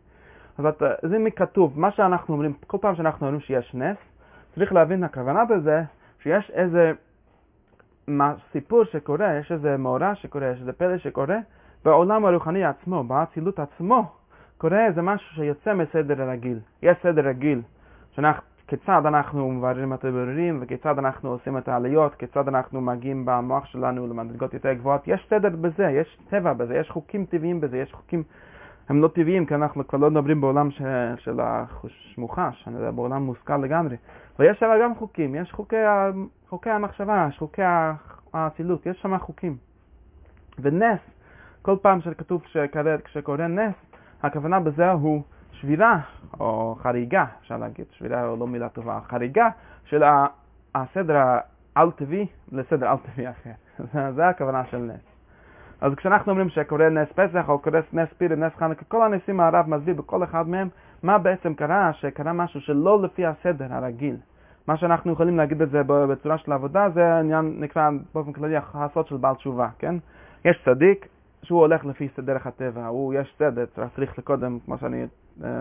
[0.58, 3.98] אז את, זה מכתוב, מה שאנחנו אומרים, כל פעם שאנחנו אומרים שיש נס,
[4.56, 5.82] צריך להבין הכוונה בזה,
[6.24, 6.92] שיש איזה
[8.08, 11.38] מה, סיפור שקורה, יש איזה מאורע שקורה, יש איזה פלא שקורה,
[11.86, 14.12] בעולם הרוחני עצמו, באצילות עצמו,
[14.58, 16.60] קורה איזה משהו שיוצא מסדר הרגיל.
[16.82, 17.62] יש סדר רגיל,
[18.12, 23.66] שאנחנו כיצד אנחנו מבררים את הבירורים וכיצד אנחנו עושים את העליות, כיצד אנחנו מגיעים במוח
[23.66, 25.08] שלנו למדרגות יותר גבוהות.
[25.08, 28.24] יש סדר בזה, יש טבע בזה, יש חוקים טבעיים בזה, יש חוקים,
[28.92, 30.82] הם לא טבעיים כי אנחנו כבר לא מדברים בעולם ש...
[31.18, 33.96] של המוחש, אני בעולם מושכל לגמרי.
[34.40, 35.76] ויש שם גם חוקים, יש חוקי,
[36.50, 37.62] חוקי המחשבה, חוקי
[38.34, 39.58] האצילות, יש שם חוקים.
[40.60, 41.00] ונס,
[41.62, 42.44] כל פעם שכתוב
[43.08, 43.76] שקורה נס,
[44.24, 45.22] הכוונה בזה הוא
[45.52, 46.00] שבירה,
[46.40, 49.50] או חריגה, אפשר להגיד, שבירה או לא מילה טובה, חריגה
[49.86, 50.04] של
[50.76, 51.18] הסדר
[51.76, 53.84] האל-טבעי לסדר אל-טבעי אחר.
[54.16, 55.11] זה הכוונה של נס.
[55.82, 59.70] אז כשאנחנו אומרים שקורה נס פסח או קורה נס פירי, נס חנוכה, כל הנסים הרב
[59.70, 60.70] מסביר בכל אחד מהם
[61.04, 64.16] מה בעצם קרה, שקרה משהו שלא לפי הסדר הרגיל.
[64.68, 69.08] מה שאנחנו יכולים להגיד את זה בצורה של עבודה, זה עניין נקרא באופן כללי החסות
[69.08, 69.96] של בעל תשובה, כן?
[70.46, 71.08] יש צדיק
[71.44, 73.66] שהוא הולך לפי דרך הטבע, הוא יש סדר,
[73.96, 75.06] צריך לקודם, כמו שאני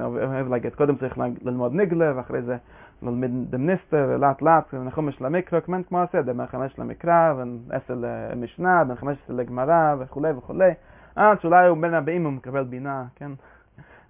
[0.04, 2.56] אוהב להגיד, קודם צריך ללמוד ניגלה, ואחרי זה
[3.02, 7.94] ללמד דמניסטר, ולאט לאט, בין חמש למקרא, כמעט כמו הסדר, בין חמש למקרא, בין עשר
[8.00, 10.70] למשנה, בין חמש עשר לגמרא, וכולי וכולי,
[11.16, 13.30] עד שאולי הוא בין הבאים הוא מקבל בינה, כן?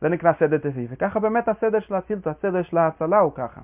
[0.00, 3.60] זה נקרא סדר טבעי, וככה באמת הסדר של האצילת, הסדר של ההצלה הוא ככה.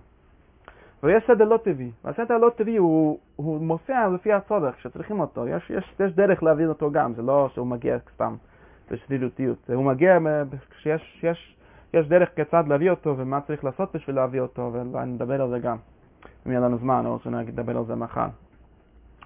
[1.03, 5.71] ויש סדר לא טבעי, והסדר הלא טבעי הוא, הוא מופיע לפי הצורך שצריכים אותו, יש,
[5.71, 8.35] יש, יש דרך להבין אותו גם, זה לא שהוא מגיע סתם
[8.91, 10.19] בשרירותיות, הוא מגיע
[10.71, 11.57] כשיש יש,
[11.95, 15.59] יש דרך כיצד להביא אותו ומה צריך לעשות בשביל להביא אותו, ואני אדבר על זה
[15.59, 15.77] גם,
[16.47, 18.27] אם יהיה לנו זמן, או שנדבר על זה מחר.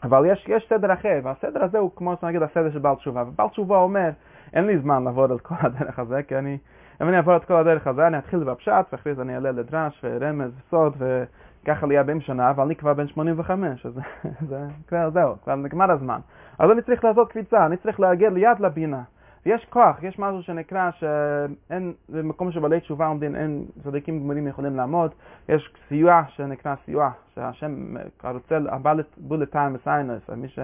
[0.02, 3.48] אבל יש, יש סדר אחר, והסדר הזה הוא כמו שנגיד הסדר של בעל תשובה, ובעל
[3.48, 4.10] תשובה אומר,
[4.52, 6.58] אין לי זמן לעבוד על כל הדרך הזה, כי אני,
[7.02, 10.04] אם אני אעבור את כל הדרך הזה, אני אתחיל בפשט, ואחרי זה אני אעלה לדרש
[10.04, 14.00] ורמז וסוד, וככה לי 40 שנה, אבל אני כבר בן 85, אז
[14.48, 16.20] זה כבר זהו, כבר נגמר הזמן.
[16.58, 19.02] אז אני צריך לעשות קפיצה, אני צריך להגיע ליד לבינה.
[19.46, 25.10] ויש כוח, יש משהו שנקרא שאין, במקום שבעלי תשובה עומדים, אין צדיקים גמורים יכולים לעמוד,
[25.48, 30.58] יש סיוע שנקרא סיוע, שהשם רוצה, הבא בולטיים וסיינוס, מי, ש,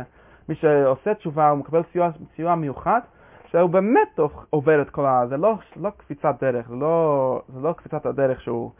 [0.49, 3.01] מי שעושה תשובה הוא מקבל סיוע, סיוע מיוחד,
[3.47, 4.19] שהוא באמת
[4.51, 5.27] עובר את כל ה...
[5.29, 8.71] זה לא, לא קפיצת דרך, זה לא, זה לא קפיצת הדרך שהוא,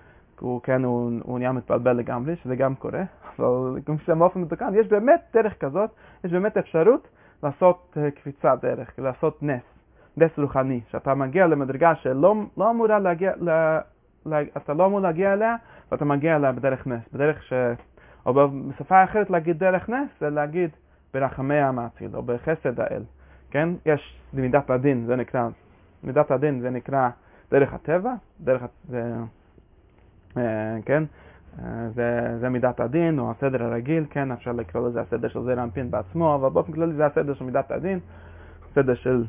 [0.41, 3.03] הוא, כן, הוא, הוא נהיה מתבלבל לגמרי, שזה גם קורה,
[3.39, 5.91] אבל כמו שזה באופן מתוקן, יש באמת דרך כזאת,
[6.25, 7.09] יש באמת אפשרות
[7.43, 9.76] לעשות קפיצת דרך, לעשות נס.
[10.17, 13.81] נס רוחני, שאתה מגיע למדרגה שלא לא אמורה להגיע, לה,
[14.27, 15.57] לה, אתה לא אמור להגיע אליה,
[15.93, 17.53] ואתה מגיע אליה בדרך נס, בדרך ש...
[18.27, 18.35] או
[18.69, 20.71] בשפה אחרת להגיד דרך נס, זה להגיד
[21.15, 23.03] ברחמי המעציל, או בחסד האל,
[23.51, 23.69] כן?
[23.87, 25.49] יש מידת הדין, זה נקרא,
[26.05, 27.09] מידת הדין זה נקרא
[27.51, 29.15] דרך הטבע, דרך, זה,
[30.37, 31.03] אה, כן?
[31.59, 34.33] אה, זה, זה מידת הדין, או הסדר הרגיל, כן?
[34.33, 37.71] אפשר לקרוא לזה הסדר של זרע אנפין בעצמו, אבל באופן כללי זה הסדר של מידת
[37.71, 37.99] הדין,
[38.75, 39.25] סדר של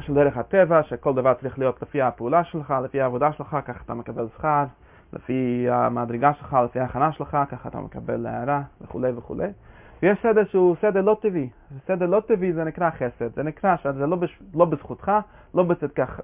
[0.00, 3.94] של דרך הטבע, שכל דבר צריך להיות לפי הפעולה שלך, לפי העבודה שלך, ככה אתה
[3.94, 4.64] מקבל שכר,
[5.12, 9.48] לפי המדרגה שלך, לפי ההכנה שלך, ככה אתה מקבל הערה וכולי וכולי.
[10.02, 11.48] ויש סדר שהוא סדר לא טבעי.
[11.86, 14.42] סדר לא טבעי זה נקרא חסד, זה נקרא שזה לא, בש...
[14.54, 15.12] לא בזכותך,
[15.54, 16.20] לא, בצדקך,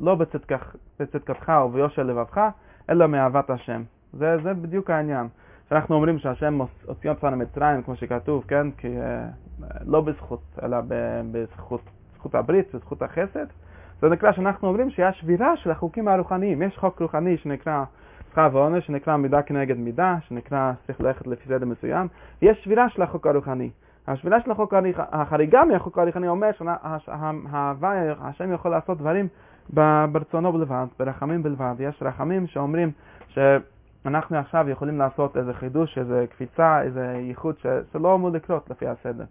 [0.00, 2.40] לא בצדקך, בצדקתך וביושר לבבך,
[2.90, 3.82] אלא מאהבת השם.
[4.12, 5.28] זה, זה בדיוק העניין.
[5.66, 8.70] כשאנחנו אומרים שהשם הוציא אותנו ממצרים, כמו שכתוב, כן?
[8.70, 9.28] כי אה,
[9.84, 10.78] לא בזכות, אלא
[11.32, 11.80] בזכות
[12.26, 13.46] זכות הברית וזכות החסד,
[14.00, 16.62] זה נקרא שאנחנו אומרים שיש שבירה של החוקים הרוחניים.
[16.62, 17.84] יש חוק רוחני שנקרא
[18.30, 22.08] שכר ועונש, שנקרא מידה כנגד מידה, שנקרא צריך ללכת לפי סדר מסוים.
[22.42, 23.70] יש שבירה של החוק הרוחני.
[24.06, 26.50] השבירה של החוק הרוחני, החריגה מהחוק הרוחני אומר
[26.98, 29.28] שההוואי, השם יכול לעשות דברים
[30.12, 31.74] ברצונו בלבד, ברחמים בלבד.
[31.78, 32.90] יש רחמים שאומרים
[33.28, 37.54] שאנחנו עכשיו יכולים לעשות איזה חידוש, איזה קפיצה, איזה ייחוד
[37.92, 39.24] שלא אמור לקרות לפי הסדר.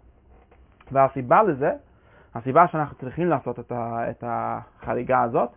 [0.92, 1.72] והסיבה לזה
[2.36, 5.50] הסיבה שאנחנו צריכים לעשות את, ה, את החריגה הזאת,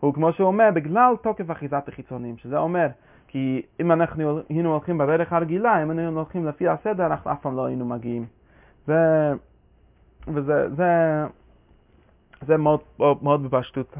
[0.00, 2.86] הוא כמו שהוא אומר, בגלל תוקף אחיזת החיצונים, שזה אומר,
[3.28, 7.56] כי אם אנחנו היינו הולכים בדרך הרגילה, אם היינו הולכים לפי הסדר, אנחנו אף פעם
[7.56, 8.26] לא היינו מגיעים.
[8.88, 8.92] ו...
[10.28, 11.24] וזה זה,
[12.46, 13.96] זה מאוד, מאוד בפשטות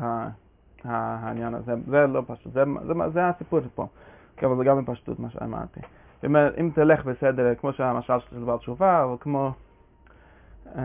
[0.84, 3.86] העניין הזה, זה לא פשוט, זה, זה, זה הסיפור פה,
[4.42, 5.80] אבל זה גם בפשטות מה שאמרתי.
[6.24, 9.52] אם, אם תלך בסדר, כמו שהמשל של בעל תשובה, או כמו...
[10.66, 10.78] Um,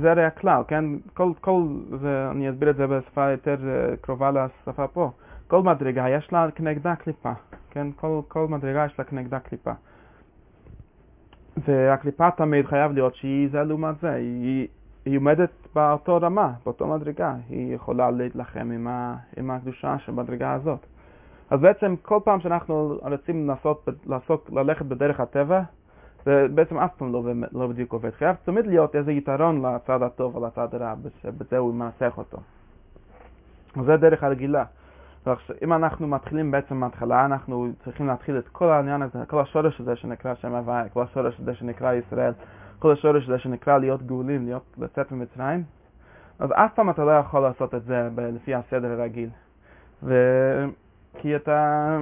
[0.00, 0.84] זה הרי הכלל, כן?
[1.14, 1.62] כל, כל,
[2.00, 5.10] זה, אני אסביר את זה בשפה יותר אה, קרובה לשפה פה.
[5.46, 7.32] כל מדרגה יש לה כנגדה קליפה,
[7.70, 7.86] כן?
[7.96, 9.72] כל, כל מדרגה יש לה כנגדה קליפה.
[11.56, 14.68] והקליפה תמיד חייב להיות שהיא זה לעומת זה, היא,
[15.04, 20.52] היא עומדת באותו רמה, באותו מדרגה, היא יכולה להתלחם עם, ה, עם הקדושה של המדרגה
[20.52, 20.86] הזאת.
[21.50, 25.62] אז בעצם כל פעם שאנחנו רוצים לעשות, לעשות, ללכת בדרך הטבע,
[26.24, 27.22] זה בעצם אף פעם לא,
[27.52, 28.10] לא בדיוק עובד.
[28.10, 32.38] חייב תמיד להיות איזה יתרון לצד הטוב או לצד הרע, שבזה הוא מנצח אותו.
[33.84, 34.64] זה דרך הרגילה.
[35.62, 39.96] אם אנחנו מתחילים בעצם מההתחלה, אנחנו צריכים להתחיל את כל העניין הזה, כל השורש הזה
[39.96, 42.32] שנקרא שם הוואי, כל השורש הזה שנקרא ישראל,
[42.78, 45.62] כל השורש הזה שנקרא להיות גאולים, להיות לצאת ממצרים,
[46.38, 49.28] אז אף פעם אתה לא יכול לעשות את זה לפי הסדר הרגיל.
[50.02, 50.14] ו...
[51.18, 51.98] כי אתה...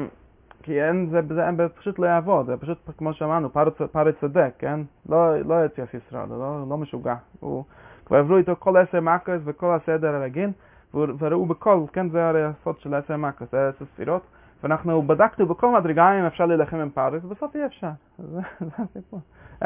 [0.62, 3.52] כי אין, זה, זה, זה פשוט לא יעבוד, זה פשוט כמו שאמרנו,
[3.92, 4.80] פרץ צודק, כן?
[5.08, 7.14] לא, לא יציאס ישראל, לא, לא משוגע.
[7.40, 7.64] הוא,
[8.06, 10.50] כבר עברו איתו כל עשר מקוס וכל הסדר הרגיל,
[10.94, 14.22] וראו בכל, כן, זה הרי הסוד של עשר מקוס, זה עשר ספירות,
[14.62, 17.90] ואנחנו בדקנו בכל מדרגה אם אפשר להילחם עם פרץ, ובסוף אי אפשר.
[18.32, 18.40] זה,
[18.78, 19.20] הסיפור.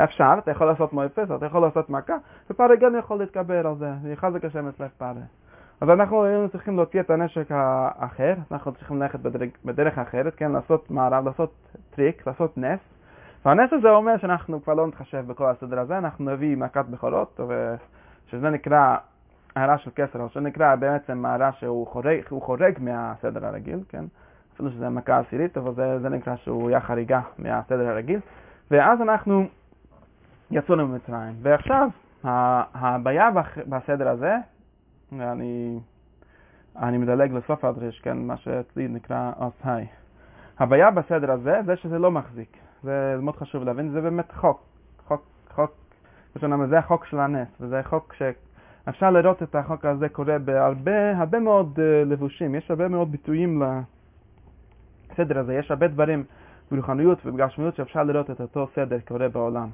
[0.04, 2.16] אפשר, אתה יכול לעשות מויפס, אתה יכול לעשות מכה,
[2.50, 5.45] ופרץ גם יכול להתקבל על זה, יחזק השם אצלך פרץ.
[5.80, 10.52] אז אנחנו היינו צריכים להוציא את הנשק האחר, אנחנו צריכים ללכת בדרך, בדרך אחרת, כן,
[10.52, 11.52] לעשות מערב, לעשות
[11.90, 12.80] טריק, לעשות נס.
[13.44, 17.40] והנס הזה אומר שאנחנו כבר לא נתחשב בכל הסדר הזה, אנחנו נביא מכת בכורות,
[18.26, 18.96] שזה נקרא
[19.56, 24.04] הערה של כסר, או שנקרא בעצם הערה שהוא חורג, חורג מהסדר הרגיל, כן?
[24.54, 28.20] אפילו שזה מכה עשירית, אבל זה, זה נקרא שהוא היה חריגה מהסדר הרגיל.
[28.70, 29.44] ואז אנחנו
[30.50, 31.34] יצאנו ממצרים.
[31.42, 31.88] ועכשיו,
[32.74, 33.30] הבעיה
[33.66, 34.36] בסדר הזה,
[35.12, 35.78] אני,
[36.76, 39.86] אני מדלג לסוף הדריש, כן, מה שאצלי נקרא אוסהי.
[40.58, 42.56] הבעיה בסדר הזה זה שזה לא מחזיק.
[42.82, 44.60] זה מאוד חשוב להבין, זה באמת חוק.
[45.06, 45.22] חוק,
[45.54, 45.70] חוק,
[46.68, 51.78] זה החוק של הנס, וזה חוק שאפשר לראות את החוק הזה קורה בהרבה הרבה מאוד
[51.78, 53.62] uh, לבושים, יש הרבה מאוד ביטויים
[55.12, 56.24] לסדר הזה, יש הרבה דברים
[56.70, 59.68] ברוחניות ובגשמיות שאפשר לראות את אותו סדר קורה בעולם.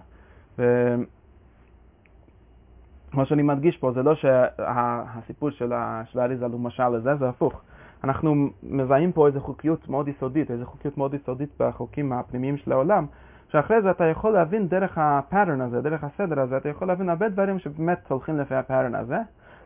[3.15, 5.73] ומה שאני מדגיש פה זה לא שהסיפור של
[6.15, 7.63] האריזה הוא משל לזה, זה הפוך.
[8.05, 13.07] אנחנו מזהים פה איזו חוקיות מאוד יסודית, איזו חוקיות מאוד יסודית בחוקים הפנימיים של העולם,
[13.49, 17.09] שאחרי זה אתה יכול להבין דרך ה pattern הזה, דרך הסדר הזה, אתה יכול להבין
[17.09, 19.19] הרבה דברים שבאמת הולכים לפי ה pattern הזה.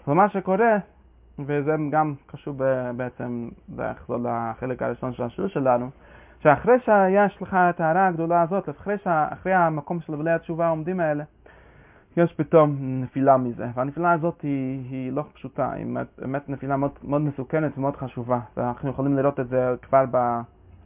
[0.08, 0.76] ומה שקורה,
[1.38, 2.54] וזה גם קשור
[2.96, 5.90] בעצם לחזור לחלק הראשון של השיעור שלנו,
[6.42, 11.24] שאחרי שיש לך את ההארה הגדולה הזאת, אחרי, אחרי המקום של לבעלי התשובה העומדים האלה,
[12.16, 15.86] יש פתאום נפילה מזה, והנפילה הזאת היא, היא לא פשוטה, היא
[16.18, 20.04] באמת נפילה מאוד, מאוד מסוכנת ומאוד חשובה, ואנחנו יכולים לראות את זה כבר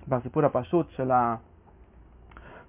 [0.08, 1.36] בסיפור הפשוט של, ה,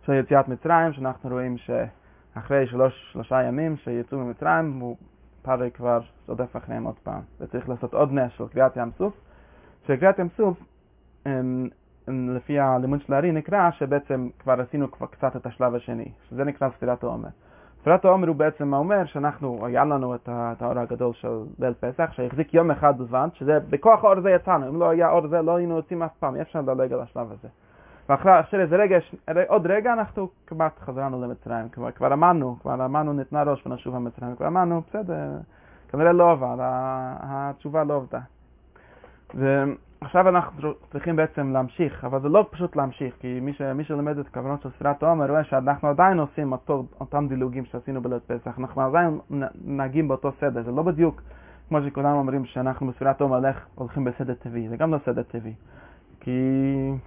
[0.05, 4.97] של יציאת מצרים, שאנחנו רואים שאחרי שלוש, שלושה ימים שיצאו ממצרים, הוא
[5.41, 9.13] פרי כבר רודף אחריהם עוד פעם, וצריך לעשות עוד נס של קריאת ים סוף,
[9.87, 10.57] שקריאת ים סוף,
[12.07, 16.69] לפי הלימוד של הארי, נקרא שבעצם כבר עשינו כבר קצת את השלב השני, שזה נקרא
[16.69, 17.29] ספירת העומר.
[17.81, 20.29] ספירת העומר הוא בעצם אומר שאנחנו, היה לנו את
[20.61, 24.79] האור הגדול של ליל פסח, שהחזיק יום אחד בלבד, שזה, בכוח האור הזה יצאנו, אם
[24.79, 27.47] לא היה אור זה לא היינו יוצאים אף פעם, אי אפשר לדלג על השלב הזה.
[28.09, 28.97] ואחרי איזה רגע,
[29.47, 34.35] עוד רגע אנחנו כמעט חזרנו למצרים, כבר, כבר אמרנו, כבר אמרנו ניתנה ראש ונשוב למצרים,
[34.35, 35.37] כבר אמרנו, בסדר,
[35.91, 36.57] כנראה לא עבד,
[37.21, 38.19] התשובה לא עבדה.
[40.01, 44.17] ועכשיו אנחנו צריכים בעצם להמשיך, אבל זה לא פשוט להמשיך, כי מי, ש, מי שלומד
[44.17, 48.59] את הכוונות של ספירת העומר רואה שאנחנו עדיין עושים אותו, אותם דילוגים שעשינו בליל פסח,
[48.59, 49.19] אנחנו עדיין
[49.65, 51.21] נהגים באותו סדר, זה לא בדיוק
[51.69, 55.53] כמו שכולם אומרים שאנחנו בספירת העומר הולכים בסדר טבעי, זה גם לא סדר טבעי.
[56.19, 56.39] כי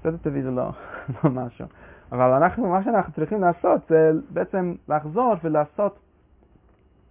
[0.02, 0.70] סדר טבעי זה לא,
[1.24, 1.66] לא משהו.
[2.12, 5.98] אבל אנחנו, מה שאנחנו צריכים לעשות זה בעצם לחזור ולעשות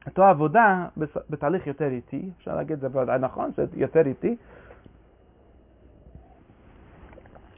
[0.05, 0.85] אותו עבודה
[1.29, 4.05] בתהליך יותר איטי, אפשר להגיד את זה נכון, זה יותר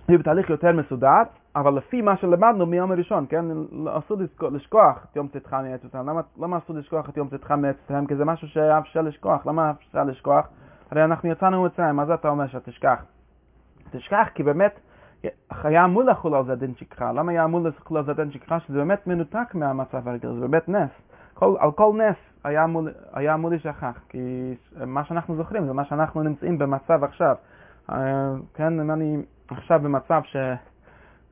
[0.10, 1.22] איטי, בתהליך יותר מסודר,
[1.56, 3.46] אבל לפי מה שלמדנו מיום הראשון, כן,
[3.90, 4.18] אסור
[4.52, 6.04] לשכוח את יום צאתך מעץ ישראל.
[6.38, 8.08] למה, אסור לשכוח את יום צאתך מעץ ישראל?
[8.08, 9.46] כי זה משהו שאפשר לשכוח.
[9.46, 10.48] למה אפשר לשכוח?
[10.92, 13.06] הרי אנחנו יצאנו ממצרים, מה זה אתה אומר שתשכח?
[13.92, 14.80] תשכח, כי באמת
[15.64, 17.12] היה אמור לחול על זה דין שכחה.
[17.12, 18.60] למה היה אמור לחול על זה דין שכחה?
[18.60, 20.90] שזה באמת מנותק מהמצב הרגיל, זה באמת נס.
[21.34, 22.84] כל, על כל נס היה אמור,
[23.14, 24.54] היה אמור להישכח, כי
[24.86, 27.36] מה שאנחנו זוכרים זה מה שאנחנו נמצאים במצב עכשיו.
[27.92, 29.18] אה, כן, אם אני
[29.50, 30.36] עכשיו במצב ש...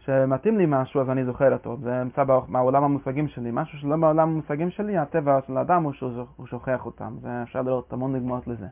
[0.05, 1.77] שמתאים לי משהו, אז אני זוכר אותו.
[1.77, 3.49] זה נמצא בעולם המושגים שלי.
[3.53, 7.15] משהו שלא בעולם המושגים שלי, הטבע של האדם הוא שהוא שוכח אותם.
[7.21, 8.67] זה אפשר לראות המון דוגמאות לזה.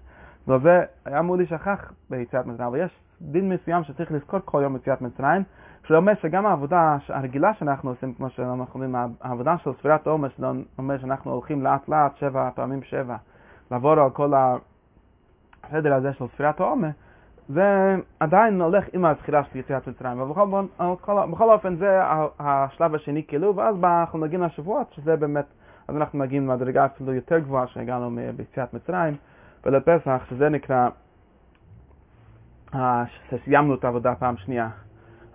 [0.48, 5.02] וזה היה אמור להישכח ביציאת מצרים, אבל יש דין מסוים שצריך לזכור כל יום יציאת
[5.02, 5.44] מצרים,
[5.88, 10.32] שאומר שגם העבודה הרגילה שאנחנו עושים, כמו שאנחנו אומרים, העבודה של ספירת העומס,
[10.78, 13.16] אומר שאנחנו הולכים לאט לאט, שבע פעמים שבע,
[13.72, 14.34] לעבור על כל
[15.64, 16.96] הסדר הזה של ספירת העומס,
[17.54, 20.48] זה עדיין הולך עם הזכירה של יציאת מצרים, אבל בכל,
[20.80, 22.02] בכל, בכל אופן זה
[22.40, 25.46] השלב השני כאילו, ואז אנחנו מגיעים לשבועות, שזה באמת,
[25.88, 29.16] אז אנחנו מגיעים למדרגה אפילו יותר גבוהה שהגענו ביציאת מצרים.
[29.66, 30.90] ולפסח, שזה נקרא,
[33.30, 34.70] שסיימנו את העבודה פעם שנייה.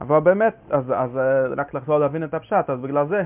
[0.00, 1.10] אבל באמת, אז, אז
[1.56, 3.22] רק לחזור להבין את הפשט, אז בגלל זה,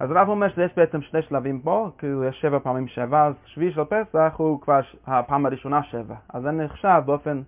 [0.00, 3.72] אז רב אומר שיש בעצם שני שלבים פה, כאילו יש שבע פעמים שבע, אז שביעי
[3.72, 6.14] של פסח הוא כבר הפעם הראשונה שבע.
[6.28, 7.42] אז זה נחשב באופן אה,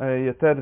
[0.00, 0.52] יותר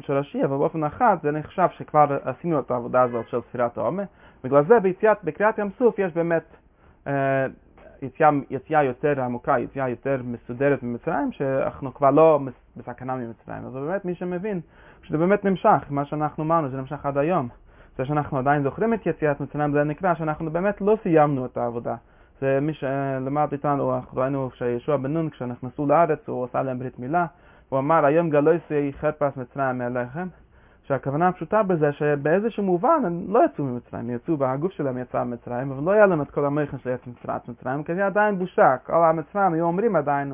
[0.00, 4.04] שורשי, אבל באופן אחד זה נחשב שכבר עשינו את העבודה הזאת של ספירת העומר.
[4.44, 6.44] בגלל זה ביציאת, בקריאת ים סוף יש באמת
[7.06, 7.46] אה,
[8.02, 12.40] יציאה, יציאה יותר עמוקה, יציאה יותר מסודרת ממצרים, שאנחנו כבר לא
[12.76, 13.66] בסכנה ממצרים.
[13.66, 14.60] אז באמת מי שמבין
[15.02, 17.48] שזה באמת נמשך, מה שאנחנו אמרנו, זה נמשך עד היום.
[17.98, 21.94] זה שאנחנו עדיין זוכרים את יציאת מצרים, זה נקרא שאנחנו באמת לא סיימנו את העבודה.
[22.40, 26.98] זה מי שלמד איתנו, אנחנו ראינו שישוע בן נון, כשנכנסו לארץ, הוא עשה להם ברית
[26.98, 27.26] מילה,
[27.68, 30.28] הוא אמר, היום גלויסי חרפס מצרים מעליכם.
[30.86, 35.82] שהכוונה הפשוטה בזה שבאיזשהו מובן הם לא יצאו ממצרים, יצאו, והגוף שלהם יצא ממצרים, אבל
[35.82, 38.76] לא היה להם את כל המכן של יציאת מצרים, כי זה עדיין בושה.
[38.86, 40.32] כל המצרים היו אומרים עדיין,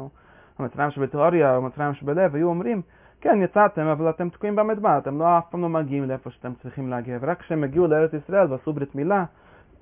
[0.59, 2.83] המצרים שבתיאוריה, המצרים שבלב, היו אומרים,
[3.21, 6.91] כן, יצאתם, אבל אתם תקועים במדבר, אתם לא אף פעם לא מגיעים לאיפה שאתם צריכים
[6.91, 9.25] להגיע, ורק כשהם הגיעו לארץ ישראל ועשו ברית מילה,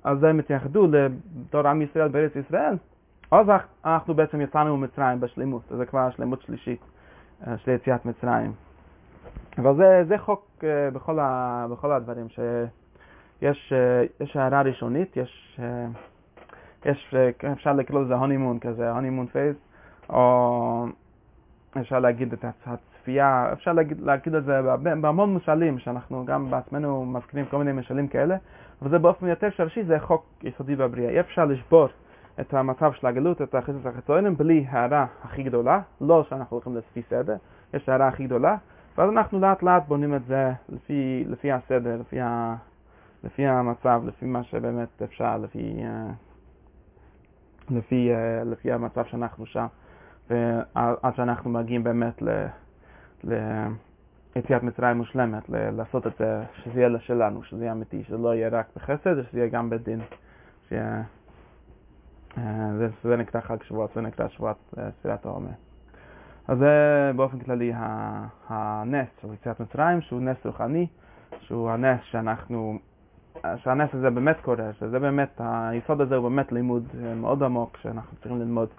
[0.03, 2.75] אז הם התייחדו לתור עם ישראל בארץ ישראל,
[3.31, 3.47] אז
[3.85, 6.90] אנחנו בעצם יצאנו ממצרים בשלימות, זה כבר השלימות שלישית
[7.57, 8.51] של יציאת מצרים.
[9.57, 10.63] אבל זה, זה חוק uh,
[10.93, 15.59] בכל, ה, בכל הדברים, שיש uh, יש הערה ראשונית, יש,
[16.85, 17.15] יש
[17.51, 19.55] אפשר לקרוא לזה הונימון כזה, הונימון פייס,
[20.09, 20.85] או
[21.77, 24.61] אפשר להגיד את הצפייה, אפשר להגיד, להגיד את זה
[25.01, 28.35] בהמון משלים, שאנחנו גם בעצמנו מזכירים כל מיני משלים כאלה,
[28.81, 31.09] אבל זה באופן יותר שרשי, זה חוק יסודי בבריאה.
[31.09, 31.87] אי אפשר לשבור
[32.39, 37.01] את המצב של הגלות, את החיסוס החיצוניים, בלי הערה הכי גדולה, לא שאנחנו הולכים לפי
[37.09, 37.35] סדר,
[37.73, 38.57] יש הערה הכי גדולה.
[38.97, 42.19] ואז אנחנו לאט לאט בונים את זה לפי, לפי הסדר, לפי
[43.23, 45.83] לפי המצב, לפי מה שבאמת אפשר, לפי,
[47.69, 48.09] לפי,
[48.45, 49.65] לפי המצב שאנחנו שם,
[50.29, 52.45] ועד שאנחנו מגיעים באמת ל...
[53.23, 58.49] ליציאת מצרים מושלמת, לעשות את זה, שזה יהיה שלנו, שזה יהיה אמיתי, שזה לא יהיה
[58.49, 59.99] רק בחסד, שזה יהיה גם בדין.
[60.69, 61.03] שיהיה...
[62.77, 65.49] זה, זה נקרא חג שבועות, זה נקרא שבועת ספירת העומר.
[66.47, 67.71] אז זה באופן כללי
[68.47, 70.87] הנס של יציאת מצרים, שהוא נס רוחני,
[71.39, 72.79] שהוא הנס שאנחנו,
[73.55, 76.83] שהנס הזה באמת קורה, שזה באמת, היסוד הזה הוא באמת לימוד
[77.15, 78.69] מאוד עמוק שאנחנו צריכים ללמוד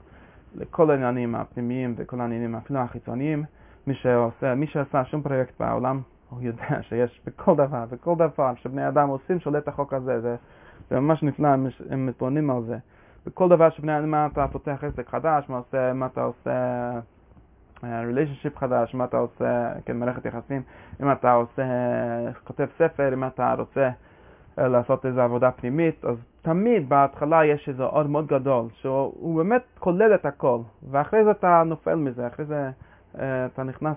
[0.54, 3.44] לכל העניינים הפנימיים וכל העניינים אפילו החיצוניים.
[3.86, 6.00] מי שעושה, מי שעשה שום פרויקט בעולם,
[6.30, 10.36] הוא יודע שיש בכל דבר, בכל דבר שבני אדם עושים, שולט החוק הזה, זה,
[10.90, 11.48] זה ממש נפלא,
[11.90, 12.78] הם מתבוננים על זה.
[13.26, 16.90] בכל דבר שבני אדם, מה אתה פותח עסק חדש, מה, עושה, מה אתה עושה
[17.82, 20.62] ריליישנשיפ חדש, מה אתה עושה, כן, מערכת יחסים,
[21.02, 21.62] אם אתה עושה,
[22.44, 23.90] כותב ספר, אם אתה רוצה
[24.58, 30.14] לעשות איזו עבודה פנימית, אז תמיד בהתחלה יש איזה עוד מאוד גדול, שהוא באמת כולל
[30.14, 30.58] את הכל,
[30.90, 32.70] ואחרי זה אתה נופל מזה, אחרי זה
[33.16, 33.96] אתה נכנס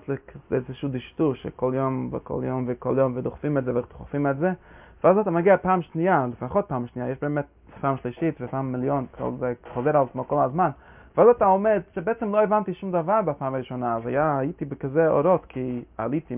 [0.50, 4.52] לאיזשהו דשטוש שכל יום וכל יום וכל יום ודוחפים את זה ודוחפים את זה,
[5.04, 7.44] ואז אתה מגיע פעם שנייה, לפחות פעם שנייה, יש באמת
[7.80, 9.06] פעם שלישית ופעם מיליון,
[9.38, 10.70] זה חוזר על עצמו כל הזמן.
[11.16, 15.46] ואז אתה עומד שבעצם לא הבנתי שום דבר בפעם הראשונה, אז היה, הייתי בכזה אורות,
[15.46, 16.34] כי עליתי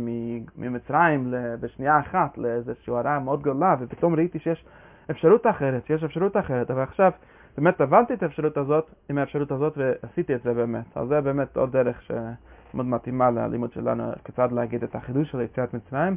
[0.56, 4.64] ממצרים בשנייה אחת לאיזושהי הערה מאוד גדולה, ופתאום ראיתי שיש
[5.10, 7.12] אפשרות אחרת, שיש אפשרות אחרת, אבל עכשיו
[7.56, 10.96] באמת הבנתי את האפשרות הזאת עם האפשרות הזאת ועשיתי את זה באמת.
[10.96, 15.74] אז זה באמת עוד דרך שמאוד מתאימה ללימוד שלנו, כיצד להגיד את החידוש של יציאת
[15.74, 16.16] מצרים.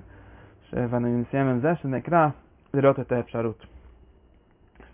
[0.73, 2.27] ואני מסיים עם זה, שנקרא
[2.73, 3.65] לראות את האפשרות.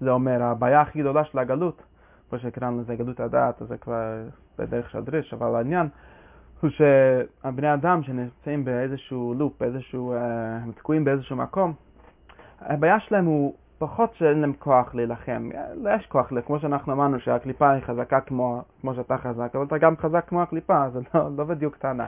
[0.01, 1.83] זה אומר, הבעיה הכי גדולה של הגלות,
[2.29, 4.23] כמו שקראנו לזה גלות הדעת, זה כבר
[4.59, 5.87] בדרך של דריש, אבל העניין
[6.61, 11.73] הוא שהבני אדם שנמצאים באיזשהו לופ, באיזשהו, אה, הם תקועים באיזשהו מקום,
[12.61, 15.49] הבעיה שלהם הוא פחות שאין להם כוח להילחם.
[15.95, 19.97] יש כוח, כמו שאנחנו אמרנו שהקליפה היא חזקה כמו, כמו שאתה חזק, אבל אתה גם
[19.97, 22.05] חזק כמו הקליפה, זה לא, לא בדיוק קטנה.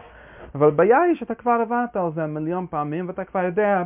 [0.56, 3.84] אבל הבעיה היא שאתה כבר הבנת על זה מיליון פעמים ואתה כבר יודע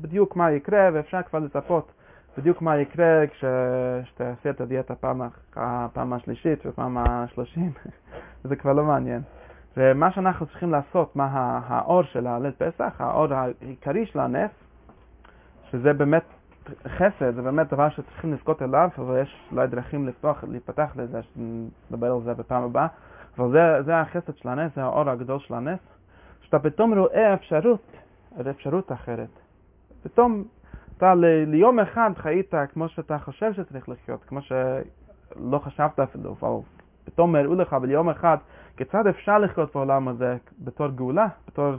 [0.00, 1.92] בדיוק מה יקרה ואפשר כבר לצפות
[2.38, 5.22] בדיוק מה יקרה כשתעשה את הדיאטה פעם,
[5.56, 7.70] הפעם השלישית ופעם השלושים,
[8.48, 9.22] זה כבר לא מעניין.
[9.76, 14.50] ומה שאנחנו צריכים לעשות, מה האור של הליל פסח, האור העיקרי של הנס,
[15.70, 16.24] שזה באמת
[16.88, 22.12] חסד, זה באמת דבר שצריכים לזכות אליו, אבל יש אולי דרכים לפתוח, להיפתח לזה, שנדבר
[22.12, 22.86] על זה בפעם הבאה,
[23.38, 25.80] אבל זה, זה החסד של הנס, זה האור הגדול של הנס,
[26.42, 27.92] שאתה פתאום רואה אפשרות,
[28.50, 29.28] אפשרות אחרת.
[30.02, 30.44] פתאום
[30.96, 36.48] אתה ל, ליום אחד חיית כמו שאתה חושב שצריך לחיות, כמו שלא חשבת אפילו, אבל
[37.04, 38.36] פתאום הראו לך ביום אחד
[38.76, 41.72] כיצד אפשר לחיות בעולם הזה בתור גאולה, בתור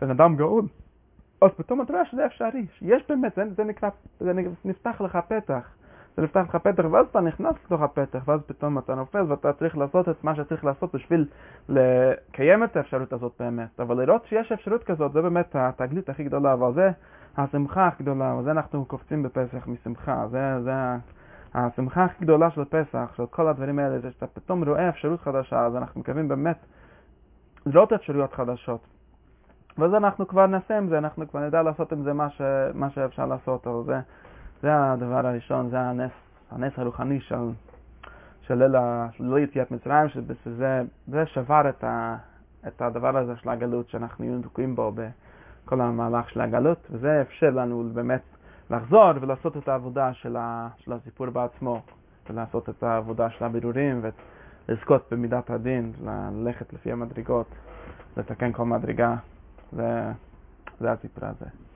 [0.00, 0.64] בן אדם גאול.
[1.42, 3.88] אז פתאום אתה רואה שזה אפשרי, שיש באמת, זה, זה נקרא,
[4.20, 4.32] זה
[4.64, 5.74] נפתח לך פתח.
[6.16, 9.76] זה נפתח לך פתח, ואז אתה נכנס לתוך הפתח, ואז פתאום אתה נופל ואתה צריך
[9.76, 11.26] לעשות את מה שצריך לעשות בשביל
[11.68, 13.80] לקיים את האפשרות הזאת באמת.
[13.80, 16.90] אבל לראות שיש אפשרות כזאת, זה באמת התגלית הכי גדולה, אבל זה
[17.36, 20.26] השמחה הכי גדולה, וזה אנחנו קופצים בפסח משמחה.
[20.30, 20.72] זה, זה
[21.54, 25.66] השמחה הכי גדולה של פסח, של כל הדברים האלה, זה שאתה פתאום רואה אפשרות חדשה,
[25.66, 26.58] אז אנחנו מקווים באמת
[27.66, 28.80] לראות אפשרויות חדשות.
[29.78, 32.42] ואז אנחנו כבר נעשה עם זה, אנחנו כבר נדע לעשות עם זה מה, ש,
[32.74, 34.00] מה שאפשר לעשות, אבל זה,
[34.62, 36.12] זה הדבר הראשון, זה הנס,
[36.50, 37.50] הנס הרוחני של,
[38.40, 38.76] של ליל,
[39.12, 42.16] של יציאת מצרים, שזה זה שבר את, ה,
[42.68, 47.50] את הדבר הזה של הגלות שאנחנו היינו תקועים בו בכל המהלך של הגלות, וזה אפשר
[47.50, 48.22] לנו באמת
[48.70, 51.82] לחזור ולעשות את העבודה של, ה, של הסיפור בעצמו,
[52.30, 54.02] ולעשות את העבודה של הבירורים
[54.68, 57.46] ולזכות במידת הדין, ללכת לפי המדרגות,
[58.16, 59.16] לתקן כל מדרגה.
[59.72, 60.12] זה,
[60.80, 61.71] זה הסיפור הזה.